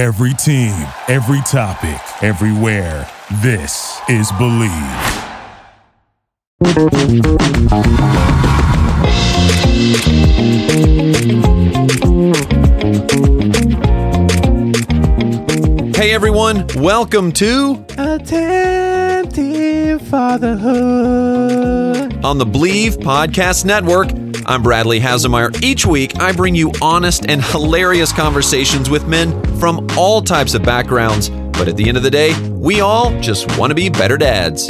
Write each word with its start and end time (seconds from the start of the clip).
Every 0.00 0.32
team, 0.32 0.72
every 1.08 1.42
topic, 1.42 2.00
everywhere. 2.22 3.06
This 3.42 4.00
is 4.08 4.32
Bleav. 4.32 5.26
Hey 15.94 16.14
everyone, 16.14 16.66
welcome 16.76 17.30
to 17.32 17.84
Attempting 17.98 19.98
Fatherhood. 19.98 20.64
on 22.24 22.38
the 22.38 22.46
Bleav 22.46 22.96
Podcast 22.96 23.66
Network. 23.66 24.08
I'm 24.50 24.64
Bradley 24.64 24.98
Hasemeyer. 24.98 25.62
Each 25.62 25.86
week, 25.86 26.18
I 26.18 26.32
bring 26.32 26.56
you 26.56 26.72
honest 26.82 27.24
and 27.28 27.40
hilarious 27.40 28.12
conversations 28.12 28.90
with 28.90 29.06
men 29.06 29.40
from 29.60 29.86
all 29.96 30.20
types 30.20 30.54
of 30.54 30.64
backgrounds. 30.64 31.30
But 31.30 31.68
at 31.68 31.76
the 31.76 31.86
end 31.86 31.96
of 31.96 32.02
the 32.02 32.10
day, 32.10 32.36
we 32.48 32.80
all 32.80 33.16
just 33.20 33.56
want 33.56 33.70
to 33.70 33.76
be 33.76 33.88
better 33.88 34.18
dads. 34.18 34.66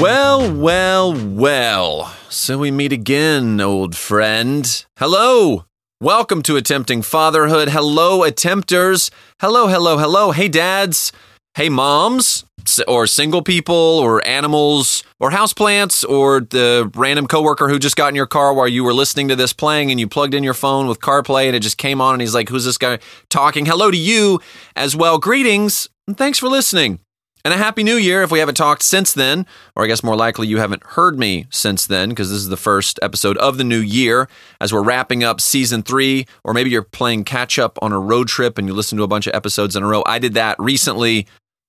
Well, 0.00 0.50
well, 0.56 1.14
well. 1.34 2.16
So 2.30 2.56
we 2.56 2.70
meet 2.70 2.92
again, 2.92 3.60
old 3.60 3.94
friend. 3.94 4.86
Hello. 4.96 5.66
Welcome 6.00 6.40
to 6.44 6.56
Attempting 6.56 7.02
Fatherhood. 7.02 7.68
Hello, 7.68 8.20
attempters. 8.20 9.10
Hello, 9.38 9.66
hello, 9.66 9.98
hello. 9.98 10.30
Hey, 10.30 10.48
dads. 10.48 11.12
Hey, 11.56 11.68
moms. 11.68 12.46
Or 12.86 13.06
single 13.06 13.42
people, 13.42 13.74
or 13.74 14.26
animals, 14.26 15.02
or 15.20 15.30
houseplants, 15.30 16.08
or 16.08 16.40
the 16.40 16.90
random 16.94 17.26
coworker 17.26 17.68
who 17.68 17.78
just 17.78 17.96
got 17.96 18.08
in 18.08 18.14
your 18.14 18.26
car 18.26 18.52
while 18.52 18.68
you 18.68 18.84
were 18.84 18.94
listening 18.94 19.28
to 19.28 19.36
this 19.36 19.52
playing 19.52 19.90
and 19.90 20.00
you 20.00 20.08
plugged 20.08 20.34
in 20.34 20.44
your 20.44 20.54
phone 20.54 20.86
with 20.86 21.00
CarPlay 21.00 21.46
and 21.46 21.56
it 21.56 21.60
just 21.60 21.78
came 21.78 22.00
on 22.00 22.14
and 22.14 22.20
he's 22.20 22.34
like, 22.34 22.48
Who's 22.48 22.64
this 22.64 22.78
guy 22.78 22.98
talking? 23.28 23.66
Hello 23.66 23.90
to 23.90 23.96
you 23.96 24.40
as 24.74 24.94
well. 24.96 25.18
Greetings 25.18 25.88
and 26.06 26.16
thanks 26.16 26.38
for 26.38 26.48
listening. 26.48 27.00
And 27.44 27.54
a 27.54 27.58
happy 27.58 27.84
new 27.84 27.94
year 27.94 28.24
if 28.24 28.32
we 28.32 28.40
haven't 28.40 28.56
talked 28.56 28.82
since 28.82 29.12
then, 29.12 29.46
or 29.76 29.84
I 29.84 29.86
guess 29.86 30.02
more 30.02 30.16
likely 30.16 30.48
you 30.48 30.58
haven't 30.58 30.82
heard 30.82 31.16
me 31.16 31.46
since 31.50 31.86
then, 31.86 32.08
because 32.08 32.28
this 32.28 32.38
is 32.38 32.48
the 32.48 32.56
first 32.56 32.98
episode 33.02 33.36
of 33.38 33.56
the 33.56 33.62
new 33.62 33.78
year 33.78 34.28
as 34.60 34.72
we're 34.72 34.82
wrapping 34.82 35.22
up 35.22 35.40
season 35.40 35.84
three, 35.84 36.26
or 36.42 36.52
maybe 36.52 36.70
you're 36.70 36.82
playing 36.82 37.22
catch 37.22 37.56
up 37.56 37.78
on 37.80 37.92
a 37.92 38.00
road 38.00 38.26
trip 38.26 38.58
and 38.58 38.66
you 38.66 38.74
listen 38.74 38.98
to 38.98 39.04
a 39.04 39.08
bunch 39.08 39.28
of 39.28 39.34
episodes 39.34 39.76
in 39.76 39.84
a 39.84 39.86
row. 39.86 40.02
I 40.06 40.18
did 40.18 40.34
that 40.34 40.56
recently, 40.58 41.28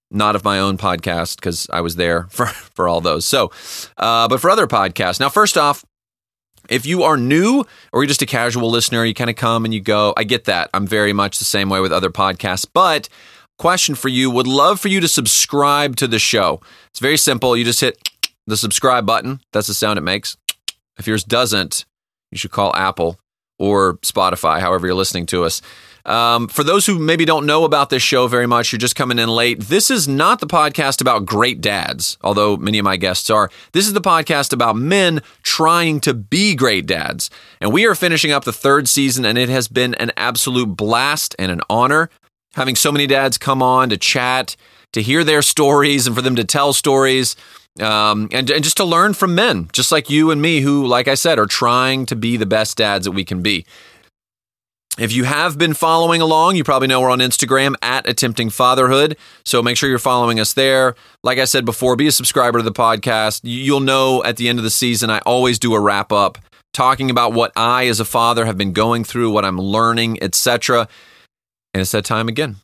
not 0.10 0.36
of 0.36 0.44
my 0.44 0.60
own 0.60 0.78
podcast, 0.78 1.36
because 1.38 1.68
I 1.72 1.82
was 1.82 1.96
there 1.96 2.24
for, 2.30 2.48
for 2.48 2.88
all 2.88 3.02
those. 3.02 3.26
So, 3.26 3.52
uh, 3.98 4.28
but 4.28 4.40
for 4.40 4.50
other 4.50 4.68
podcasts. 4.68 5.20
Now, 5.20 5.30
first 5.30 5.58
off, 5.58 5.86
if 6.70 6.86
you 6.86 7.04
are 7.04 7.18
new 7.18 7.66
or 7.94 8.04
you're 8.04 8.08
just 8.08 8.22
a 8.22 8.26
casual 8.26 8.70
listener, 8.70 9.06
you 9.06 9.14
kind 9.14 9.30
of 9.30 9.36
come 9.36 9.66
and 9.66 9.74
you 9.74 9.80
go, 9.80 10.14
I 10.18 10.24
get 10.24 10.46
that. 10.46 10.70
I'm 10.74 10.86
very 10.86 11.14
much 11.14 11.40
the 11.40 11.46
same 11.46 11.70
way 11.70 11.80
with 11.80 11.94
other 11.94 12.10
podcasts. 12.10 12.66
But 12.72 13.10
question 13.58 13.96
for 13.96 14.10
you 14.10 14.30
would 14.30 14.48
love 14.48 14.80
for 14.80 14.88
you 14.88 15.00
to 15.00 15.08
subscribe 15.08 15.96
to 15.98 16.08
the 16.08 16.20
show. 16.20 16.62
It's 16.90 17.00
very 17.00 17.18
simple. 17.18 17.56
You 17.56 17.64
just 17.64 17.82
hit 17.82 18.10
the 18.46 18.58
subscribe 18.58 19.06
button. 19.06 19.42
That's 19.54 19.68
the 19.68 19.74
sound 19.74 19.98
it 19.98 20.02
makes. 20.02 20.38
If 20.98 21.08
yours 21.08 21.24
doesn't, 21.24 21.86
you 22.32 22.38
should 22.38 22.52
call 22.52 22.76
Apple 22.76 23.20
or 23.60 23.98
Spotify, 23.98 24.60
however 24.60 24.88
you're 24.88 24.96
listening 24.96 25.26
to 25.28 25.44
us. 25.44 25.62
Um, 26.08 26.48
for 26.48 26.64
those 26.64 26.86
who 26.86 26.98
maybe 26.98 27.26
don't 27.26 27.46
know 27.46 27.66
about 27.66 27.90
this 27.90 28.02
show 28.02 28.28
very 28.28 28.48
much, 28.48 28.72
you're 28.72 28.80
just 28.80 28.96
coming 28.96 29.20
in 29.20 29.28
late. 29.28 29.60
This 29.60 29.92
is 29.92 30.08
not 30.08 30.40
the 30.40 30.48
podcast 30.48 31.02
about 31.02 31.26
great 31.26 31.60
dads, 31.60 32.18
although 32.24 32.56
many 32.56 32.80
of 32.80 32.86
my 32.86 32.96
guests 32.96 33.30
are. 33.30 33.52
This 33.74 33.86
is 33.86 33.94
the 33.94 34.00
podcast 34.00 34.54
about 34.54 34.78
men 34.78 35.22
trying 35.44 36.00
to 36.02 36.14
be 36.14 36.56
great 36.56 36.86
dads. 36.86 37.30
And 37.60 37.74
we 37.74 37.86
are 37.86 37.94
finishing 37.94 38.32
up 38.32 38.46
the 38.46 38.54
third 38.54 38.88
season, 38.88 39.26
and 39.26 39.38
it 39.38 39.50
has 39.50 39.68
been 39.68 39.96
an 39.96 40.14
absolute 40.16 40.78
blast 40.78 41.36
and 41.38 41.52
an 41.52 41.62
honor 41.70 42.10
having 42.56 42.76
so 42.76 42.92
many 42.92 43.06
dads 43.06 43.38
come 43.38 43.62
on 43.62 43.90
to 43.90 43.98
chat, 43.98 44.56
to 44.94 45.02
hear 45.02 45.24
their 45.24 45.42
stories, 45.42 46.08
and 46.08 46.16
for 46.16 46.22
them 46.22 46.36
to 46.36 46.44
tell 46.44 46.74
stories. 46.74 47.36
Um, 47.80 48.30
and, 48.32 48.50
and 48.50 48.64
just 48.64 48.78
to 48.78 48.86
learn 48.86 49.14
from 49.14 49.36
men, 49.36 49.70
just 49.74 49.92
like 49.92 50.10
you 50.10 50.32
and 50.32 50.42
me, 50.42 50.62
who, 50.62 50.88
like 50.88 51.08
I 51.08 51.14
said, 51.14 51.38
are 51.38 51.46
trying 51.46 52.08
to 52.08 52.16
be 52.16 52.38
the 52.38 52.48
best 52.48 52.78
dads 52.78 53.06
that 53.06 53.12
we 53.12 53.24
can 53.24 53.44
be. 53.44 53.66
If 54.98 55.14
you 55.14 55.26
have 55.26 55.60
been 55.60 55.76
following 55.76 56.22
along, 56.22 56.56
you 56.56 56.64
probably 56.64 56.88
know 56.88 57.00
we're 57.02 57.12
on 57.12 57.20
Instagram 57.20 57.76
at 57.84 58.10
Attempting 58.10 58.50
Fatherhood. 58.50 59.16
So 59.46 59.62
make 59.62 59.78
sure 59.78 59.90
you're 59.90 60.00
following 60.00 60.40
us 60.40 60.54
there. 60.54 60.96
Like 61.24 61.38
I 61.38 61.46
said 61.46 61.66
before, 61.66 61.96
be 61.96 62.08
a 62.08 62.12
subscriber 62.12 62.58
to 62.58 62.64
the 62.64 62.72
podcast. 62.72 63.42
You'll 63.44 63.80
know 63.80 64.24
at 64.24 64.38
the 64.38 64.50
end 64.50 64.58
of 64.58 64.64
the 64.64 64.72
season, 64.72 65.12
I 65.12 65.20
always 65.20 65.60
do 65.60 65.76
a 65.76 65.80
wrap 65.80 66.12
up 66.12 66.40
talking 66.74 67.12
about 67.12 67.34
what 67.34 67.52
I, 67.56 67.86
as 67.88 68.00
a 68.00 68.06
father, 68.06 68.46
have 68.46 68.58
been 68.58 68.74
going 68.74 69.04
through, 69.04 69.32
what 69.32 69.46
I'm 69.46 69.60
learning, 69.60 70.22
etc. 70.24 70.88
And 71.76 71.82
it's 71.82 71.92
that 71.92 72.06
time 72.06 72.28
again. 72.28 72.56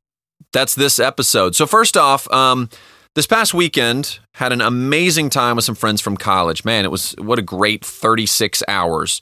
That's 0.51 0.73
this 0.73 0.99
episode. 0.99 1.55
So 1.55 1.67
first 1.67 1.95
off, 1.97 2.31
um, 2.31 2.67
this 3.13 3.27
past 3.27 3.53
weekend 3.53 4.17
had 4.33 4.51
an 4.51 4.61
amazing 4.61 5.29
time 5.29 5.55
with 5.55 5.65
some 5.65 5.75
friends 5.75 6.01
from 6.01 6.17
college. 6.17 6.65
Man, 6.65 6.83
it 6.83 6.89
was 6.89 7.13
what 7.19 7.37
a 7.37 7.43
great 7.43 7.85
36 7.85 8.63
hours. 8.67 9.21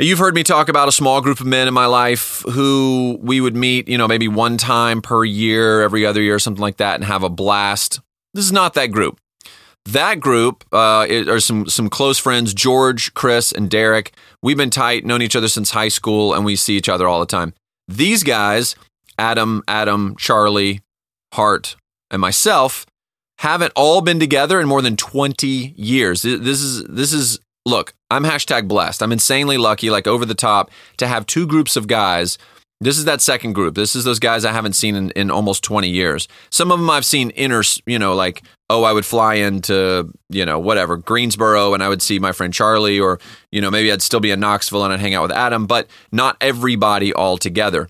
You've 0.00 0.18
heard 0.18 0.34
me 0.34 0.42
talk 0.42 0.68
about 0.68 0.88
a 0.88 0.92
small 0.92 1.20
group 1.20 1.38
of 1.38 1.46
men 1.46 1.68
in 1.68 1.74
my 1.74 1.86
life 1.86 2.42
who 2.50 3.16
we 3.22 3.40
would 3.40 3.54
meet, 3.54 3.86
you 3.86 3.96
know, 3.96 4.08
maybe 4.08 4.26
one 4.26 4.56
time 4.56 5.00
per 5.00 5.24
year, 5.24 5.82
every 5.82 6.04
other 6.04 6.20
year, 6.20 6.40
something 6.40 6.60
like 6.60 6.78
that, 6.78 6.96
and 6.96 7.04
have 7.04 7.22
a 7.22 7.28
blast. 7.28 8.00
This 8.32 8.44
is 8.44 8.50
not 8.50 8.74
that 8.74 8.88
group. 8.88 9.20
That 9.84 10.18
group 10.18 10.64
uh, 10.72 11.06
are 11.28 11.38
some 11.38 11.68
some 11.68 11.88
close 11.88 12.18
friends, 12.18 12.54
George, 12.54 13.14
Chris, 13.14 13.52
and 13.52 13.70
Derek. 13.70 14.12
We've 14.42 14.56
been 14.56 14.70
tight, 14.70 15.04
known 15.04 15.22
each 15.22 15.36
other 15.36 15.46
since 15.46 15.70
high 15.70 15.88
school, 15.88 16.34
and 16.34 16.44
we 16.44 16.56
see 16.56 16.76
each 16.76 16.88
other 16.88 17.06
all 17.06 17.20
the 17.20 17.26
time. 17.26 17.54
These 17.86 18.24
guys, 18.24 18.74
Adam, 19.16 19.62
Adam, 19.68 20.16
Charlie, 20.18 20.80
Hart, 21.34 21.76
and 22.10 22.20
myself, 22.20 22.84
haven't 23.38 23.72
all 23.76 24.00
been 24.00 24.18
together 24.18 24.58
in 24.58 24.66
more 24.66 24.82
than 24.82 24.96
20 24.96 25.74
years. 25.76 26.22
This 26.22 26.60
is 26.60 26.82
this 26.84 27.12
is 27.12 27.38
look, 27.64 27.94
I'm 28.14 28.24
hashtag 28.24 28.68
blessed. 28.68 29.02
I'm 29.02 29.12
insanely 29.12 29.58
lucky, 29.58 29.90
like 29.90 30.06
over 30.06 30.24
the 30.24 30.34
top, 30.34 30.70
to 30.98 31.06
have 31.06 31.26
two 31.26 31.46
groups 31.46 31.76
of 31.76 31.88
guys. 31.88 32.38
This 32.80 32.98
is 32.98 33.04
that 33.06 33.20
second 33.20 33.54
group. 33.54 33.74
This 33.74 33.96
is 33.96 34.04
those 34.04 34.18
guys 34.18 34.44
I 34.44 34.52
haven't 34.52 34.74
seen 34.74 34.94
in, 34.94 35.10
in 35.12 35.30
almost 35.30 35.64
20 35.64 35.88
years. 35.88 36.28
Some 36.50 36.70
of 36.70 36.78
them 36.78 36.90
I've 36.90 37.04
seen 37.04 37.30
inner, 37.30 37.62
you 37.86 37.98
know, 37.98 38.14
like, 38.14 38.42
oh, 38.68 38.82
I 38.82 38.92
would 38.92 39.06
fly 39.06 39.34
into, 39.34 40.12
you 40.28 40.44
know, 40.44 40.58
whatever, 40.58 40.96
Greensboro 40.96 41.74
and 41.74 41.82
I 41.82 41.88
would 41.88 42.02
see 42.02 42.18
my 42.18 42.32
friend 42.32 42.52
Charlie, 42.52 43.00
or, 43.00 43.20
you 43.50 43.60
know, 43.60 43.70
maybe 43.70 43.90
I'd 43.90 44.02
still 44.02 44.20
be 44.20 44.30
in 44.30 44.40
Knoxville 44.40 44.84
and 44.84 44.92
I'd 44.92 45.00
hang 45.00 45.14
out 45.14 45.22
with 45.22 45.32
Adam, 45.32 45.66
but 45.66 45.88
not 46.12 46.36
everybody 46.40 47.12
all 47.12 47.38
together 47.38 47.88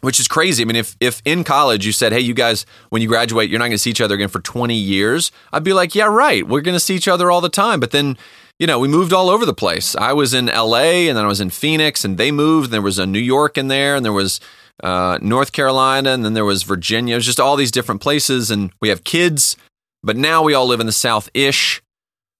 which 0.00 0.20
is 0.20 0.28
crazy. 0.28 0.62
I 0.62 0.66
mean, 0.66 0.76
if 0.76 0.96
if 1.00 1.20
in 1.24 1.44
college 1.44 1.84
you 1.84 1.92
said, 1.92 2.12
"Hey, 2.12 2.20
you 2.20 2.34
guys, 2.34 2.66
when 2.90 3.02
you 3.02 3.08
graduate, 3.08 3.50
you're 3.50 3.58
not 3.58 3.66
going 3.66 3.72
to 3.72 3.78
see 3.78 3.90
each 3.90 4.00
other 4.00 4.14
again 4.14 4.28
for 4.28 4.40
20 4.40 4.74
years," 4.74 5.32
I'd 5.52 5.64
be 5.64 5.72
like, 5.72 5.94
"Yeah, 5.94 6.06
right. 6.06 6.46
We're 6.46 6.60
going 6.60 6.76
to 6.76 6.80
see 6.80 6.94
each 6.94 7.08
other 7.08 7.30
all 7.30 7.40
the 7.40 7.48
time." 7.48 7.80
But 7.80 7.90
then, 7.90 8.16
you 8.58 8.66
know, 8.66 8.78
we 8.78 8.88
moved 8.88 9.12
all 9.12 9.30
over 9.30 9.46
the 9.46 9.54
place. 9.54 9.94
I 9.94 10.12
was 10.12 10.34
in 10.34 10.48
L.A. 10.48 11.08
and 11.08 11.16
then 11.16 11.24
I 11.24 11.28
was 11.28 11.40
in 11.40 11.50
Phoenix, 11.50 12.04
and 12.04 12.18
they 12.18 12.30
moved. 12.30 12.66
And 12.66 12.74
there 12.74 12.82
was 12.82 12.98
a 12.98 13.06
New 13.06 13.18
York 13.18 13.56
in 13.56 13.68
there, 13.68 13.94
and 13.94 14.04
there 14.04 14.12
was 14.12 14.40
uh, 14.82 15.18
North 15.22 15.52
Carolina, 15.52 16.10
and 16.10 16.24
then 16.24 16.34
there 16.34 16.44
was 16.44 16.64
Virginia. 16.64 17.14
It 17.14 17.18
was 17.18 17.26
just 17.26 17.40
all 17.40 17.56
these 17.56 17.70
different 17.70 18.00
places, 18.00 18.50
and 18.50 18.72
we 18.80 18.88
have 18.88 19.04
kids. 19.04 19.56
But 20.02 20.16
now 20.16 20.42
we 20.42 20.54
all 20.54 20.66
live 20.66 20.80
in 20.80 20.86
the 20.86 20.92
South-ish. 20.92 21.82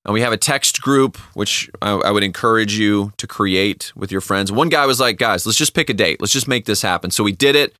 And 0.04 0.14
we 0.14 0.22
have 0.22 0.32
a 0.32 0.38
text 0.38 0.80
group, 0.80 1.18
which 1.34 1.68
I, 1.82 1.90
I 1.90 2.10
would 2.10 2.22
encourage 2.22 2.78
you 2.78 3.12
to 3.18 3.26
create 3.26 3.92
with 3.94 4.10
your 4.10 4.22
friends. 4.22 4.50
One 4.50 4.70
guy 4.70 4.86
was 4.86 4.98
like, 4.98 5.18
guys, 5.18 5.44
let's 5.44 5.58
just 5.58 5.74
pick 5.74 5.90
a 5.90 5.92
date. 5.94 6.20
Let's 6.20 6.32
just 6.32 6.48
make 6.48 6.64
this 6.64 6.80
happen. 6.80 7.10
So 7.10 7.22
we 7.22 7.32
did 7.32 7.54
it. 7.54 7.76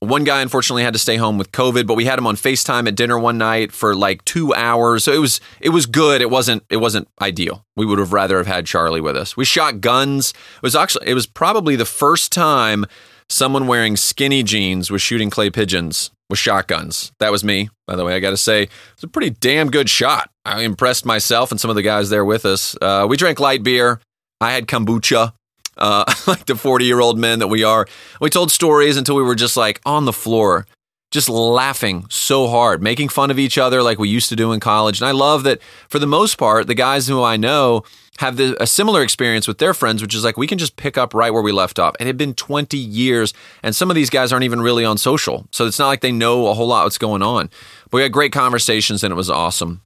One 0.00 0.24
guy 0.24 0.42
unfortunately 0.42 0.82
had 0.82 0.92
to 0.92 0.98
stay 0.98 1.16
home 1.16 1.38
with 1.38 1.52
COVID, 1.52 1.86
but 1.86 1.94
we 1.94 2.04
had 2.04 2.18
him 2.18 2.26
on 2.26 2.36
FaceTime 2.36 2.86
at 2.86 2.94
dinner 2.96 3.18
one 3.18 3.38
night 3.38 3.72
for 3.72 3.94
like 3.94 4.24
two 4.24 4.52
hours. 4.54 5.04
So 5.04 5.12
it 5.12 5.18
was 5.18 5.40
it 5.60 5.70
was 5.70 5.86
good. 5.86 6.20
It 6.20 6.30
wasn't 6.30 6.64
it 6.68 6.76
wasn't 6.76 7.08
ideal. 7.20 7.64
We 7.76 7.86
would 7.86 7.98
have 7.98 8.12
rather 8.12 8.36
have 8.36 8.46
had 8.46 8.66
Charlie 8.66 9.00
with 9.00 9.16
us. 9.16 9.36
We 9.36 9.44
shot 9.44 9.80
guns. 9.80 10.30
It 10.30 10.62
was 10.62 10.76
actually 10.76 11.08
it 11.08 11.14
was 11.14 11.26
probably 11.26 11.76
the 11.76 11.86
first 11.86 12.30
time 12.30 12.84
someone 13.28 13.66
wearing 13.66 13.96
skinny 13.96 14.42
jeans 14.42 14.90
was 14.90 15.02
shooting 15.02 15.30
clay 15.30 15.50
pigeons 15.50 16.10
with 16.28 16.38
shotguns. 16.38 17.12
That 17.18 17.32
was 17.32 17.44
me, 17.44 17.70
by 17.86 17.96
the 17.96 18.04
way. 18.04 18.14
I 18.14 18.20
got 18.20 18.30
to 18.30 18.36
say, 18.36 18.64
it 18.64 18.70
was 18.96 19.04
a 19.04 19.08
pretty 19.08 19.30
damn 19.30 19.70
good 19.70 19.88
shot. 19.88 20.30
I 20.44 20.62
impressed 20.62 21.06
myself 21.06 21.50
and 21.50 21.60
some 21.60 21.70
of 21.70 21.76
the 21.76 21.82
guys 21.82 22.10
there 22.10 22.24
with 22.24 22.44
us. 22.44 22.76
Uh, 22.80 23.06
we 23.08 23.16
drank 23.16 23.40
light 23.40 23.62
beer. 23.62 24.00
I 24.40 24.52
had 24.52 24.66
kombucha, 24.66 25.32
uh, 25.76 26.04
like 26.26 26.46
the 26.46 26.56
40 26.56 26.84
year 26.84 27.00
old 27.00 27.18
men 27.18 27.38
that 27.38 27.48
we 27.48 27.64
are. 27.64 27.86
We 28.20 28.30
told 28.30 28.50
stories 28.50 28.96
until 28.96 29.16
we 29.16 29.22
were 29.22 29.34
just 29.34 29.56
like 29.56 29.80
on 29.84 30.04
the 30.04 30.12
floor, 30.12 30.66
just 31.10 31.28
laughing 31.28 32.06
so 32.10 32.48
hard, 32.48 32.82
making 32.82 33.08
fun 33.08 33.30
of 33.30 33.38
each 33.38 33.58
other 33.58 33.82
like 33.82 33.98
we 33.98 34.08
used 34.08 34.28
to 34.30 34.36
do 34.36 34.52
in 34.52 34.60
college. 34.60 35.00
And 35.00 35.08
I 35.08 35.12
love 35.12 35.44
that 35.44 35.60
for 35.88 35.98
the 35.98 36.06
most 36.06 36.36
part, 36.36 36.66
the 36.66 36.74
guys 36.74 37.06
who 37.06 37.22
I 37.22 37.36
know 37.36 37.84
have 38.18 38.36
the, 38.36 38.60
a 38.62 38.66
similar 38.66 39.02
experience 39.02 39.46
with 39.46 39.58
their 39.58 39.74
friends, 39.74 40.00
which 40.00 40.14
is 40.14 40.24
like 40.24 40.36
we 40.36 40.46
can 40.46 40.58
just 40.58 40.76
pick 40.76 40.96
up 40.96 41.14
right 41.14 41.32
where 41.32 41.42
we 41.42 41.52
left 41.52 41.78
off. 41.78 41.94
It 42.00 42.06
had 42.06 42.16
been 42.16 42.34
20 42.34 42.76
years, 42.76 43.34
and 43.62 43.74
some 43.74 43.90
of 43.90 43.94
these 43.94 44.10
guys 44.10 44.32
aren't 44.32 44.44
even 44.44 44.60
really 44.60 44.84
on 44.84 44.98
social. 44.98 45.46
So 45.52 45.66
it's 45.66 45.78
not 45.78 45.88
like 45.88 46.00
they 46.00 46.12
know 46.12 46.46
a 46.46 46.54
whole 46.54 46.68
lot 46.68 46.84
what's 46.84 46.98
going 46.98 47.22
on. 47.22 47.50
But 47.90 47.98
we 47.98 48.02
had 48.02 48.12
great 48.12 48.32
conversations, 48.32 49.04
and 49.04 49.12
it 49.12 49.16
was 49.16 49.30
awesome. 49.30 49.82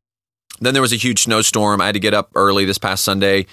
Then 0.60 0.74
there 0.74 0.82
was 0.82 0.92
a 0.92 0.96
huge 0.96 1.22
snowstorm. 1.22 1.80
I 1.80 1.86
had 1.86 1.94
to 1.94 2.00
get 2.00 2.14
up 2.14 2.30
early 2.34 2.64
this 2.64 2.78
past 2.78 3.04
Sunday, 3.04 3.46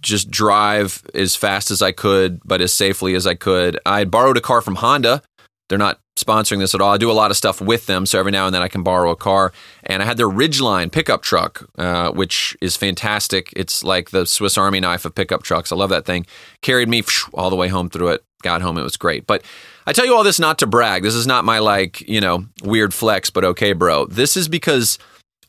just 0.00 0.30
drive 0.30 1.02
as 1.14 1.36
fast 1.36 1.70
as 1.70 1.82
I 1.82 1.92
could, 1.92 2.40
but 2.44 2.60
as 2.60 2.72
safely 2.72 3.14
as 3.14 3.26
I 3.26 3.34
could. 3.34 3.78
I 3.86 3.98
had 4.00 4.10
borrowed 4.10 4.36
a 4.36 4.40
car 4.40 4.60
from 4.60 4.76
Honda 4.76 5.22
They're 5.68 5.78
not 5.78 6.00
sponsoring 6.16 6.58
this 6.58 6.74
at 6.74 6.80
all. 6.80 6.92
I 6.92 6.96
do 6.98 7.10
a 7.10 7.12
lot 7.12 7.30
of 7.30 7.36
stuff 7.36 7.60
with 7.60 7.86
them, 7.86 8.06
so 8.06 8.18
every 8.18 8.32
now 8.32 8.46
and 8.46 8.54
then 8.54 8.62
I 8.62 8.68
can 8.68 8.82
borrow 8.82 9.10
a 9.10 9.16
car. 9.16 9.52
And 9.84 10.02
I 10.02 10.06
had 10.06 10.16
their 10.16 10.28
Ridgeline 10.28 10.90
pickup 10.90 11.22
truck, 11.22 11.68
uh, 11.78 12.10
which 12.10 12.56
is 12.60 12.76
fantastic. 12.76 13.52
It's 13.54 13.84
like 13.84 14.10
the 14.10 14.26
Swiss 14.26 14.58
Army 14.58 14.80
knife 14.80 15.04
of 15.04 15.14
pickup 15.14 15.42
trucks. 15.42 15.70
I 15.70 15.76
love 15.76 15.90
that 15.90 16.06
thing. 16.06 16.26
Carried 16.62 16.88
me 16.88 17.02
all 17.34 17.50
the 17.50 17.56
way 17.56 17.68
home 17.68 17.88
through 17.90 18.08
it. 18.08 18.24
Got 18.42 18.62
home, 18.62 18.78
it 18.78 18.82
was 18.82 18.96
great. 18.96 19.26
But 19.26 19.42
I 19.86 19.92
tell 19.92 20.06
you 20.06 20.14
all 20.14 20.24
this 20.24 20.38
not 20.38 20.58
to 20.60 20.66
brag. 20.66 21.02
This 21.02 21.14
is 21.14 21.26
not 21.26 21.44
my 21.44 21.58
like 21.58 22.00
you 22.08 22.20
know 22.20 22.46
weird 22.62 22.94
flex, 22.94 23.30
but 23.30 23.44
okay, 23.44 23.72
bro. 23.72 24.06
This 24.06 24.36
is 24.36 24.48
because. 24.48 24.98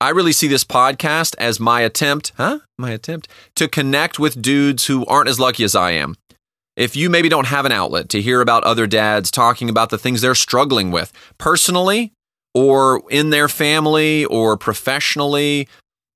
I 0.01 0.09
really 0.09 0.31
see 0.31 0.47
this 0.47 0.63
podcast 0.63 1.35
as 1.39 1.59
my 1.59 1.81
attempt, 1.81 2.31
huh? 2.37 2.59
My 2.77 2.91
attempt 2.91 3.27
to 3.55 3.67
connect 3.67 4.17
with 4.17 4.41
dudes 4.41 4.85
who 4.85 5.05
aren't 5.05 5.29
as 5.29 5.39
lucky 5.39 5.63
as 5.63 5.75
I 5.75 5.91
am 5.91 6.15
if 6.79 6.95
you 6.95 7.09
maybe 7.09 7.27
don't 7.27 7.47
have 7.47 7.65
an 7.65 7.73
outlet 7.73 8.07
to 8.07 8.21
hear 8.21 8.39
about 8.39 8.63
other 8.63 8.87
dads 8.87 9.29
talking 9.29 9.69
about 9.69 9.89
the 9.89 9.97
things 9.97 10.21
they're 10.21 10.33
struggling 10.33 10.91
with 10.91 11.11
personally 11.37 12.13
or 12.55 13.03
in 13.09 13.31
their 13.31 13.49
family 13.49 14.23
or 14.25 14.55
professionally, 14.55 15.67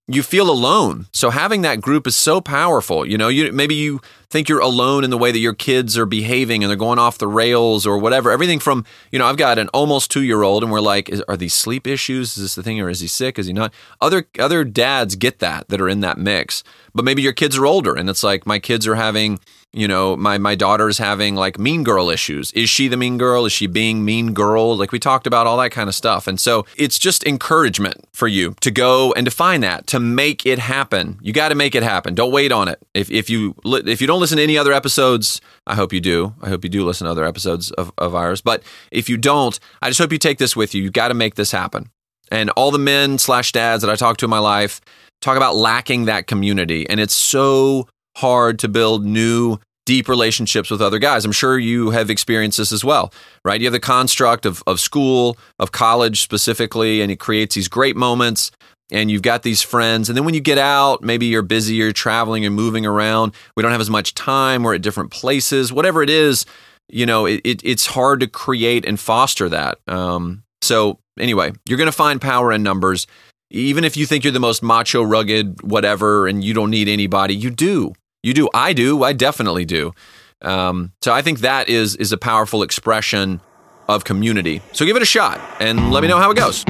you 0.07 0.23
feel 0.23 0.49
alone. 0.49 1.05
So 1.11 1.31
having 1.31 1.63
that 1.63 1.81
group 1.81 2.07
is 2.07 2.15
so 2.15 2.39
powerful. 2.39 3.05
You 3.05 3.17
know, 3.17 3.27
you 3.27 3.51
maybe 3.51 3.75
you 3.75 3.99
think 4.33 4.49
you're 4.49 4.59
alone 4.59 5.03
in 5.03 5.11
the 5.11 5.17
way 5.17 5.31
that 5.31 5.39
your 5.39 5.53
kids 5.53 5.95
are 5.97 6.07
behaving 6.07 6.63
and 6.63 6.69
they're 6.69 6.75
going 6.75 6.99
off 6.99 7.19
the 7.19 7.27
rails 7.27 7.85
or 7.85 7.99
whatever. 7.99 8.31
Everything 8.31 8.59
from, 8.59 8.83
you 9.11 9.19
know, 9.19 9.27
I've 9.27 9.37
got 9.37 9.59
an 9.59 9.69
almost 9.69 10.11
2-year-old 10.11 10.63
and 10.63 10.71
we're 10.71 10.81
like, 10.81 11.07
is, 11.07 11.21
are 11.27 11.37
these 11.37 11.53
sleep 11.53 11.85
issues? 11.85 12.35
Is 12.35 12.43
this 12.43 12.55
the 12.55 12.63
thing 12.63 12.81
or 12.81 12.89
is 12.89 12.99
he 12.99 13.07
sick? 13.07 13.37
Is 13.37 13.45
he 13.45 13.53
not? 13.53 13.71
Other 14.01 14.25
other 14.39 14.63
dads 14.63 15.15
get 15.15 15.37
that 15.39 15.69
that 15.69 15.79
are 15.79 15.87
in 15.87 16.01
that 16.01 16.17
mix. 16.17 16.63
But 16.95 17.05
maybe 17.05 17.21
your 17.21 17.33
kids 17.33 17.57
are 17.57 17.65
older 17.65 17.95
and 17.95 18.09
it's 18.09 18.23
like 18.23 18.45
my 18.45 18.59
kids 18.59 18.87
are 18.87 18.95
having 18.95 19.39
you 19.73 19.87
know 19.87 20.15
my 20.15 20.37
my 20.37 20.55
daughter's 20.55 20.99
having 20.99 21.35
like 21.35 21.57
mean 21.57 21.83
girl 21.83 22.09
issues 22.09 22.51
is 22.51 22.69
she 22.69 22.87
the 22.87 22.95
mean 22.95 23.17
girl 23.17 23.45
is 23.45 23.51
she 23.51 23.67
being 23.67 24.05
mean 24.05 24.33
girl 24.33 24.77
like 24.77 24.91
we 24.91 24.99
talked 24.99 25.27
about 25.27 25.47
all 25.47 25.57
that 25.57 25.71
kind 25.71 25.89
of 25.89 25.95
stuff 25.95 26.27
and 26.27 26.39
so 26.39 26.65
it's 26.77 26.99
just 26.99 27.25
encouragement 27.25 28.07
for 28.13 28.27
you 28.27 28.55
to 28.61 28.69
go 28.69 29.11
and 29.13 29.25
to 29.25 29.31
find 29.31 29.63
that 29.63 29.87
to 29.87 29.99
make 29.99 30.45
it 30.45 30.59
happen 30.59 31.17
you 31.21 31.33
got 31.33 31.49
to 31.49 31.55
make 31.55 31.73
it 31.73 31.83
happen 31.83 32.13
don't 32.13 32.31
wait 32.31 32.51
on 32.51 32.67
it 32.67 32.79
if, 32.93 33.09
if 33.09 33.29
you 33.29 33.55
if 33.65 33.99
you 33.99 34.07
don't 34.07 34.19
listen 34.23 34.37
to 34.37 34.43
any 34.43 34.57
other 34.57 34.71
episodes 34.71 35.41
i 35.67 35.75
hope 35.75 35.91
you 35.91 35.99
do 35.99 36.33
i 36.41 36.49
hope 36.49 36.63
you 36.63 36.69
do 36.69 36.85
listen 36.85 37.05
to 37.05 37.11
other 37.11 37.25
episodes 37.25 37.71
of, 37.71 37.91
of 37.97 38.15
ours 38.15 38.41
but 38.41 38.63
if 38.91 39.09
you 39.09 39.17
don't 39.17 39.59
i 39.81 39.89
just 39.89 39.99
hope 39.99 40.11
you 40.11 40.17
take 40.17 40.37
this 40.37 40.55
with 40.55 40.73
you 40.73 40.81
You've 40.81 40.93
got 40.93 41.09
to 41.09 41.13
make 41.13 41.35
this 41.35 41.51
happen 41.51 41.89
and 42.31 42.49
all 42.51 42.71
the 42.71 42.79
men 42.79 43.17
slash 43.17 43.51
dads 43.51 43.83
that 43.83 43.91
i 43.91 43.95
talk 43.95 44.17
to 44.17 44.25
in 44.25 44.29
my 44.29 44.39
life 44.39 44.79
talk 45.21 45.35
about 45.37 45.55
lacking 45.55 46.05
that 46.05 46.25
community 46.27 46.89
and 46.89 46.99
it's 46.99 47.15
so 47.15 47.87
hard 48.15 48.59
to 48.59 48.69
build 48.69 49.05
new 49.05 49.59
deep 49.85 50.07
relationships 50.07 50.71
with 50.71 50.81
other 50.81 50.99
guys. 50.99 51.25
I'm 51.25 51.31
sure 51.31 51.59
you 51.59 51.89
have 51.89 52.09
experienced 52.09 52.57
this 52.57 52.71
as 52.71 52.85
well, 52.85 53.13
right? 53.43 53.59
You 53.59 53.65
have 53.67 53.73
the 53.73 53.79
construct 53.79 54.45
of, 54.45 54.63
of 54.65 54.79
school, 54.79 55.37
of 55.59 55.71
college 55.71 56.21
specifically, 56.21 57.01
and 57.01 57.11
it 57.11 57.19
creates 57.19 57.55
these 57.55 57.67
great 57.67 57.97
moments. 57.97 58.51
And 58.91 59.09
you've 59.09 59.21
got 59.21 59.43
these 59.43 59.61
friends. 59.61 60.09
And 60.09 60.17
then 60.17 60.25
when 60.25 60.33
you 60.33 60.41
get 60.41 60.57
out, 60.57 61.01
maybe 61.01 61.25
you're 61.25 61.41
busy, 61.41 61.75
you're 61.75 61.93
traveling 61.93 62.45
and 62.45 62.53
moving 62.53 62.85
around. 62.85 63.33
We 63.55 63.63
don't 63.63 63.71
have 63.71 63.81
as 63.81 63.89
much 63.89 64.13
time. 64.13 64.63
We're 64.63 64.75
at 64.75 64.81
different 64.81 65.09
places. 65.11 65.73
Whatever 65.73 66.03
it 66.03 66.09
is, 66.09 66.45
you 66.89 67.05
know, 67.05 67.25
it, 67.25 67.41
it, 67.43 67.61
it's 67.63 67.87
hard 67.87 68.19
to 68.19 68.27
create 68.27 68.85
and 68.85 68.99
foster 68.99 69.49
that. 69.49 69.79
Um, 69.87 70.43
so, 70.61 70.99
anyway, 71.19 71.53
you're 71.67 71.77
going 71.77 71.87
to 71.87 71.91
find 71.91 72.21
power 72.21 72.51
in 72.51 72.61
numbers. 72.61 73.07
Even 73.49 73.83
if 73.83 73.95
you 73.97 74.05
think 74.05 74.23
you're 74.23 74.33
the 74.33 74.39
most 74.39 74.63
macho, 74.63 75.01
rugged, 75.03 75.61
whatever, 75.61 76.27
and 76.27 76.43
you 76.43 76.53
don't 76.53 76.69
need 76.69 76.87
anybody, 76.87 77.35
you 77.35 77.49
do. 77.49 77.93
You 78.21 78.33
do. 78.33 78.49
I 78.53 78.73
do. 78.73 79.03
I 79.03 79.13
definitely 79.13 79.65
do. 79.65 79.93
Um, 80.41 80.91
so 81.01 81.13
I 81.13 81.21
think 81.21 81.39
that 81.39 81.69
is 81.69 81.95
is 81.95 82.11
a 82.11 82.17
powerful 82.17 82.63
expression 82.63 83.41
of 83.87 84.03
community. 84.03 84.61
So 84.71 84.85
give 84.85 84.95
it 84.95 85.01
a 85.01 85.05
shot 85.05 85.39
and 85.59 85.91
let 85.91 86.01
me 86.01 86.09
know 86.09 86.17
how 86.17 86.31
it 86.31 86.37
goes. 86.37 86.63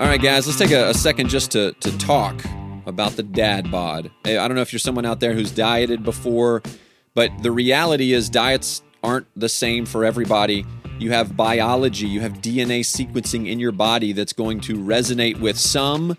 All 0.00 0.06
right, 0.06 0.22
guys, 0.22 0.46
let's 0.46 0.58
take 0.58 0.70
a, 0.70 0.88
a 0.88 0.94
second 0.94 1.28
just 1.28 1.50
to, 1.50 1.72
to 1.72 1.98
talk 1.98 2.42
about 2.86 3.16
the 3.16 3.22
dad 3.22 3.70
bod. 3.70 4.10
I 4.24 4.32
don't 4.32 4.54
know 4.54 4.62
if 4.62 4.72
you're 4.72 4.80
someone 4.80 5.04
out 5.04 5.20
there 5.20 5.34
who's 5.34 5.50
dieted 5.50 6.04
before, 6.04 6.62
but 7.12 7.30
the 7.42 7.52
reality 7.52 8.14
is 8.14 8.30
diets 8.30 8.80
aren't 9.04 9.26
the 9.36 9.50
same 9.50 9.84
for 9.84 10.06
everybody. 10.06 10.64
You 10.98 11.12
have 11.12 11.36
biology, 11.36 12.06
you 12.06 12.22
have 12.22 12.40
DNA 12.40 12.80
sequencing 12.80 13.46
in 13.46 13.60
your 13.60 13.72
body 13.72 14.14
that's 14.14 14.32
going 14.32 14.60
to 14.60 14.78
resonate 14.78 15.38
with 15.38 15.58
some 15.58 16.16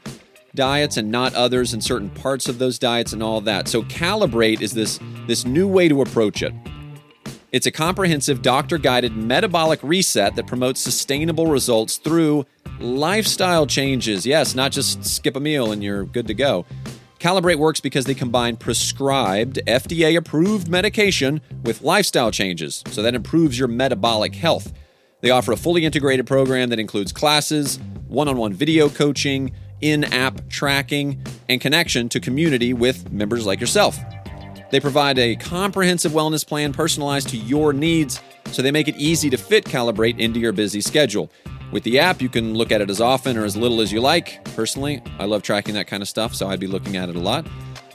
diets 0.53 0.97
and 0.97 1.09
not 1.09 1.33
others 1.33 1.73
and 1.73 1.83
certain 1.83 2.11
parts 2.11 2.47
of 2.47 2.59
those 2.59 2.77
diets 2.77 3.13
and 3.13 3.23
all 3.23 3.41
that. 3.41 3.67
So 3.67 3.81
calibrate 3.81 4.61
is 4.61 4.73
this 4.73 4.99
this 5.25 5.43
new 5.43 5.67
way 5.67 5.87
to 5.87 6.03
approach 6.03 6.43
it. 6.43 6.53
It's 7.51 7.65
a 7.65 7.71
comprehensive 7.71 8.43
doctor-guided 8.43 9.17
metabolic 9.17 9.79
reset 9.81 10.35
that 10.35 10.45
promotes 10.45 10.79
sustainable 10.79 11.47
results 11.47 11.97
through 11.97 12.45
lifestyle 12.81 13.65
changes. 13.65 14.25
Yes, 14.25 14.55
not 14.55 14.71
just 14.71 15.05
skip 15.05 15.35
a 15.35 15.39
meal 15.39 15.71
and 15.71 15.83
you're 15.83 16.03
good 16.05 16.27
to 16.27 16.33
go. 16.33 16.65
Calibrate 17.19 17.57
works 17.57 17.79
because 17.79 18.05
they 18.05 18.15
combine 18.15 18.57
prescribed, 18.57 19.59
FDA 19.67 20.17
approved 20.17 20.67
medication 20.67 21.39
with 21.63 21.83
lifestyle 21.83 22.31
changes, 22.31 22.83
so 22.87 23.03
that 23.03 23.13
improves 23.13 23.59
your 23.59 23.67
metabolic 23.67 24.33
health. 24.33 24.73
They 25.21 25.29
offer 25.29 25.51
a 25.51 25.57
fully 25.57 25.85
integrated 25.85 26.25
program 26.25 26.69
that 26.69 26.79
includes 26.79 27.11
classes, 27.11 27.79
one 28.07 28.27
on 28.27 28.37
one 28.37 28.53
video 28.53 28.89
coaching, 28.89 29.51
in 29.81 30.03
app 30.05 30.49
tracking, 30.49 31.23
and 31.47 31.61
connection 31.61 32.09
to 32.09 32.19
community 32.19 32.73
with 32.73 33.11
members 33.11 33.45
like 33.45 33.59
yourself. 33.59 33.99
They 34.71 34.79
provide 34.79 35.19
a 35.19 35.35
comprehensive 35.35 36.13
wellness 36.13 36.47
plan 36.47 36.73
personalized 36.73 37.29
to 37.29 37.37
your 37.37 37.71
needs, 37.71 38.19
so 38.47 38.63
they 38.63 38.71
make 38.71 38.87
it 38.87 38.95
easy 38.95 39.29
to 39.29 39.37
fit 39.37 39.65
Calibrate 39.65 40.17
into 40.17 40.39
your 40.39 40.53
busy 40.53 40.81
schedule. 40.81 41.31
With 41.71 41.83
the 41.83 41.99
app, 41.99 42.21
you 42.21 42.27
can 42.27 42.53
look 42.53 42.71
at 42.71 42.81
it 42.81 42.89
as 42.89 42.99
often 42.99 43.37
or 43.37 43.45
as 43.45 43.55
little 43.55 43.79
as 43.79 43.91
you 43.91 44.01
like. 44.01 44.43
Personally, 44.55 45.01
I 45.19 45.25
love 45.25 45.41
tracking 45.41 45.73
that 45.75 45.87
kind 45.87 46.03
of 46.03 46.09
stuff, 46.09 46.35
so 46.35 46.47
I'd 46.47 46.59
be 46.59 46.67
looking 46.67 46.97
at 46.97 47.07
it 47.07 47.15
a 47.15 47.19
lot. 47.19 47.47